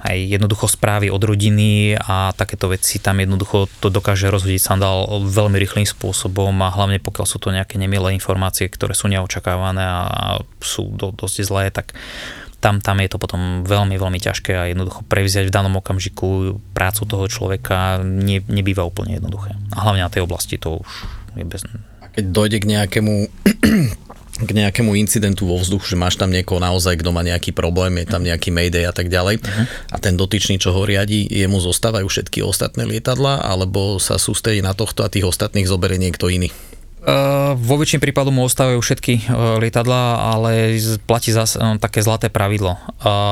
[0.04, 5.56] Aj jednoducho správy od rodiny a takéto veci tam jednoducho to dokáže rozhodiť sandál veľmi
[5.56, 10.92] rýchlým spôsobom a hlavne pokiaľ sú to nejaké nemilé informácie, ktoré sú neočakávané a sú
[10.92, 11.96] do, dosť zlé, tak
[12.64, 17.04] tam, tam je to potom veľmi, veľmi ťažké a jednoducho prevziať v danom okamžiku prácu
[17.04, 19.52] toho človeka ne, nebýva úplne jednoduché.
[19.76, 20.90] A hlavne na tej oblasti to už
[21.36, 21.68] je bez...
[22.00, 23.14] A keď dojde k nejakému
[24.48, 28.10] k nejakému incidentu vo vzduchu, že máš tam niekoho naozaj, kto má nejaký problém, je
[28.10, 29.94] tam nejaký mayday a tak ďalej uh-huh.
[29.94, 34.74] a ten dotyčný, čo ho riadi, jemu zostávajú všetky ostatné lietadla alebo sa sústredí na
[34.74, 36.50] tohto a tých ostatných zoberie niekto iný?
[37.04, 42.32] Uh, vo väčšine prípadu mu ostávajú všetky uh, lietadla, ale platí zase uh, také zlaté
[42.32, 42.80] pravidlo.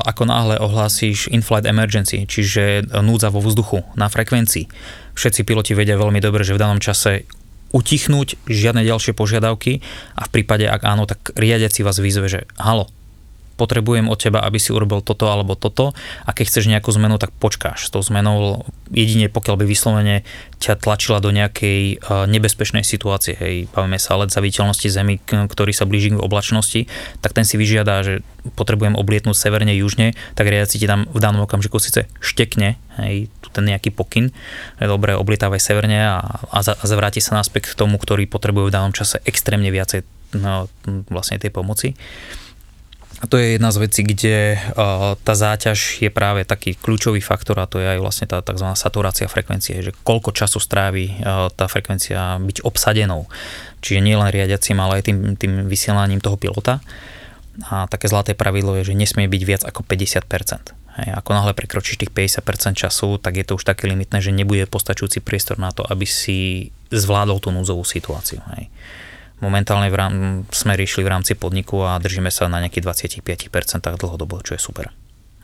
[0.04, 4.68] Ako náhle ohlásíš in-flight emergency, čiže núdza vo vzduchu na frekvencii,
[5.16, 7.24] všetci piloti vedia veľmi dobre, že v danom čase
[7.72, 9.80] utichnúť žiadne ďalšie požiadavky
[10.20, 12.92] a v prípade, ak áno, tak riadiaci vás vyzve, že halo,
[13.62, 15.94] potrebujem od teba, aby si urobil toto alebo toto
[16.26, 20.26] a keď chceš nejakú zmenu, tak počkáš s tou zmenou, jedine pokiaľ by vyslovene
[20.58, 25.86] ťa tlačila do nejakej uh, nebezpečnej situácie, hej, bavíme sa let viditeľnosti Zemi, ktorý sa
[25.86, 26.90] blíži k oblačnosti,
[27.22, 28.26] tak ten si vyžiada, že
[28.58, 33.48] potrebujem oblietnúť severne, južne, tak riadiaci ti tam v danom okamžiku síce štekne, hej, tu
[33.54, 34.34] ten nejaký pokyn,
[34.82, 36.18] je dobre, oblietávaj severne a,
[36.50, 40.02] a, a zavráti sa naspäť k tomu, ktorý potrebuje v danom čase extrémne viacej
[40.38, 40.66] no,
[41.12, 41.94] vlastne tej pomoci.
[43.22, 44.58] A to je jedna z vecí, kde
[45.22, 48.66] tá záťaž je práve taký kľúčový faktor a to je aj vlastne tá tzv.
[48.74, 51.22] saturácia frekvencie, že koľko času strávi
[51.54, 53.30] tá frekvencia byť obsadenou.
[53.78, 56.82] Čiže nie len riadiacim, ale aj tým, tým vysielaním toho pilota.
[57.70, 60.74] A také zlaté pravidlo je, že nesmie byť viac ako 50%.
[60.92, 64.66] Hej, ako náhle prekročíš tých 50% času, tak je to už také limitné, že nebude
[64.68, 68.42] postačujúci priestor na to, aby si zvládol tú núdzovú situáciu.
[68.58, 68.68] Hej.
[69.42, 70.14] Momentálne v rám,
[70.54, 72.86] sme riešili v rámci podniku a držíme sa na nejakých
[73.18, 74.94] 25% dlhodobo, čo je super.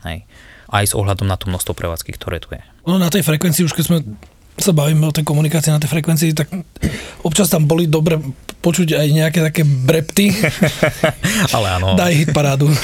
[0.07, 0.23] Hej.
[0.71, 2.63] Aj s ohľadom na to množstvo prevádzky, ktoré tu je.
[2.87, 3.97] No na tej frekvencii, už keď sme
[4.59, 6.47] sa bavíme o tej komunikácii na tej frekvencii, tak
[7.23, 8.19] občas tam boli dobre
[8.59, 10.35] počuť aj nejaké také brepty.
[11.55, 11.95] Ale áno.
[11.95, 12.67] Daj hit parádu.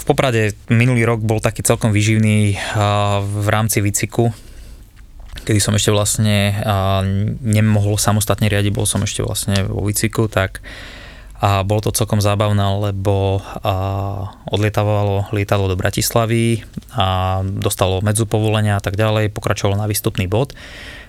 [0.00, 2.56] v Poprade minulý rok bol taký celkom vyživný
[3.20, 4.32] v rámci výciku
[5.42, 6.56] kedy som ešte vlastne
[7.42, 10.62] nemohol samostatne riadiť, bol som ešte vlastne vo výciku, tak
[11.42, 13.42] a bolo to celkom zábavné, lebo
[14.46, 16.62] odlietávalo lietadlo do Bratislavy
[16.94, 20.54] a dostalo medzu povolenia a tak ďalej, pokračovalo na výstupný bod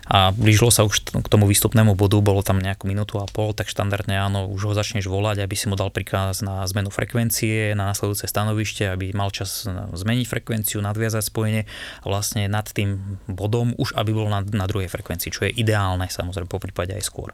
[0.04, 3.72] a blížilo sa už k tomu výstupnému bodu, bolo tam nejakú minútu a pol, tak
[3.72, 7.96] štandardne áno, už ho začneš volať, aby si mu dal príkaz na zmenu frekvencie, na
[7.96, 9.64] následujúce stanovište, aby mal čas
[9.96, 11.64] zmeniť frekvenciu, nadviazať spojenie
[12.04, 16.06] a vlastne nad tým bodom už aby bol na, na druhej frekvencii, čo je ideálne
[16.12, 17.32] samozrejme po prípade aj skôr.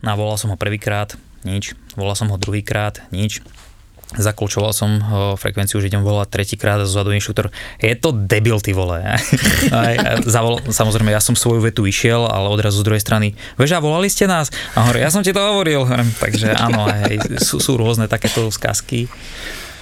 [0.00, 3.44] No volal som ho prvýkrát, nič, volal som ho druhýkrát, nič,
[4.10, 4.98] Zaklúčoval som
[5.38, 8.98] frekvenciu, že idem volať tretíkrát a zozadu inštruktor, je to debil ty vole.
[10.34, 14.10] Zavol, samozrejme, ja som svoju vetu išiel, ale odrazu z druhej strany, vieš, a volali
[14.10, 14.50] ste nás?
[14.74, 15.86] A hovorí, ja som ti to hovoril.
[16.18, 19.06] Takže áno, hej, sú, sú rôzne takéto skazky.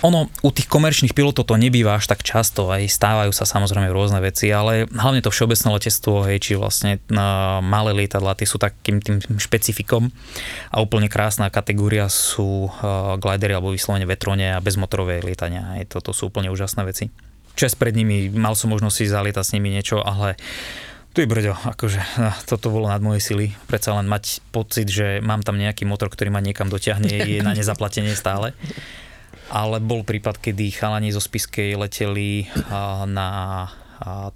[0.06, 4.22] Ono u tých komerčných pilotov to nebýva až tak často, aj stávajú sa samozrejme rôzne
[4.22, 9.02] veci, ale hlavne to všeobecné letectvo, hej, či vlastne uh, malé lietadla, tie sú takým
[9.02, 10.14] tým špecifikom
[10.70, 15.74] a úplne krásna kategória sú uh, glidery alebo vyslovene vetrone a bezmotorové lietania.
[15.74, 17.10] Hej, toto sú úplne úžasné veci.
[17.58, 20.38] Čas pred nimi, mal som možnosť si zalietať s nimi niečo, ale
[21.10, 23.50] tu brďo, akože no, toto bolo nad moje sily.
[23.66, 27.50] Predsa len mať pocit, že mám tam nejaký motor, ktorý ma niekam dotiahne, je na
[27.58, 28.54] nezaplatenie stále
[29.48, 32.48] ale bol prípad, kedy chalani zo Spiskej leteli
[33.08, 33.28] na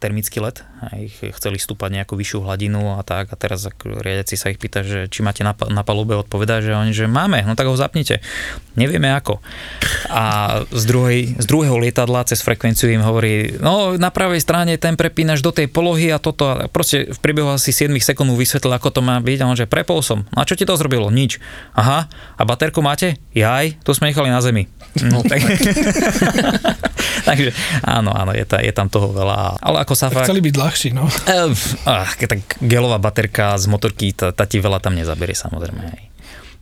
[0.02, 0.66] termický let,
[0.98, 5.06] ich chceli stúpať nejakú vyššiu hladinu a tak a teraz riadiaci sa ich pýta, že
[5.06, 8.18] či máte na, na palube odpovedať, že oni, že máme, no tak ho zapnite.
[8.74, 9.38] Nevieme ako.
[10.10, 10.24] A
[10.66, 15.44] z, druhej, z druhého lietadla cez frekvenciu im hovorí, no na pravej strane ten prepínaš
[15.44, 18.90] do tej polohy a toto a proste v priebehu asi 7 sekúnd mu vysvetlil, ako
[18.90, 20.26] to má byť a on, že prepol som.
[20.34, 21.12] No a čo ti to zrobilo?
[21.12, 21.38] Nič.
[21.78, 23.20] Aha, a baterku máte?
[23.36, 24.66] Jaj, to sme nechali na zemi.
[25.06, 25.40] No, tak...
[27.22, 27.54] Takže
[27.86, 29.51] áno, áno, je, ta, je tam toho veľa.
[29.60, 30.30] Ale ako sa fakt...
[30.30, 31.04] Chceli byť ľahší, no.
[31.28, 35.82] Uh, tak gelová baterka z motorky, tá, tá ti veľa tam nezaberie samozrejme.
[35.92, 36.04] Hej.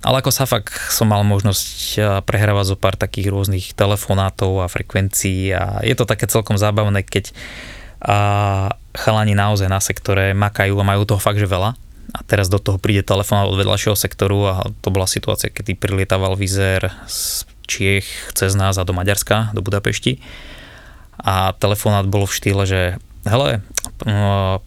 [0.00, 5.52] Ale ako sa fakt som mal možnosť prehrávať zo pár takých rôznych telefonátov a frekvencií
[5.52, 7.36] a je to také celkom zábavné, keď
[8.00, 8.16] a
[8.96, 11.76] chalani naozaj na sektore makajú a majú toho fakt, že veľa.
[12.10, 16.34] A teraz do toho príde telefón od vedľajšieho sektoru a to bola situácia, kedy prilietaval
[16.34, 20.18] vizer z Čiech cez nás a do Maďarska, do Budapešti.
[21.20, 22.80] A telefonát bol v štýle, že
[23.28, 23.60] hele,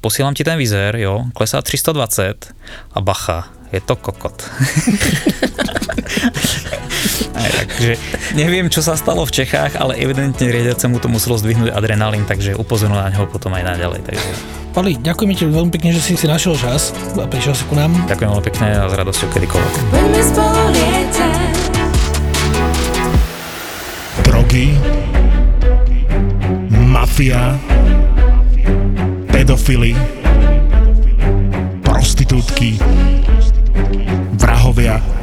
[0.02, 2.54] posielam ti ten vizér, jo, klesá 320
[2.94, 4.38] a bacha, je to kokot.
[7.34, 7.98] Aj, takže
[8.38, 13.02] neviem, čo sa stalo v Čechách, ale evidentne riadiacemu to muselo zdvihnúť adrenalín, takže upozornil
[13.02, 14.06] na neho potom aj naďalej.
[14.06, 14.30] Takže...
[14.74, 17.90] Pali, ďakujeme ti veľmi pekne, že si si našiel čas a prišiel si ku nám.
[18.06, 19.74] Ďakujem veľmi pekne a s radosťou kedykoľvek.
[24.24, 24.78] Drogy,
[27.04, 27.60] mafia,
[29.28, 29.92] pedofily,
[31.84, 32.80] prostitútky,
[34.40, 35.23] vrahovia.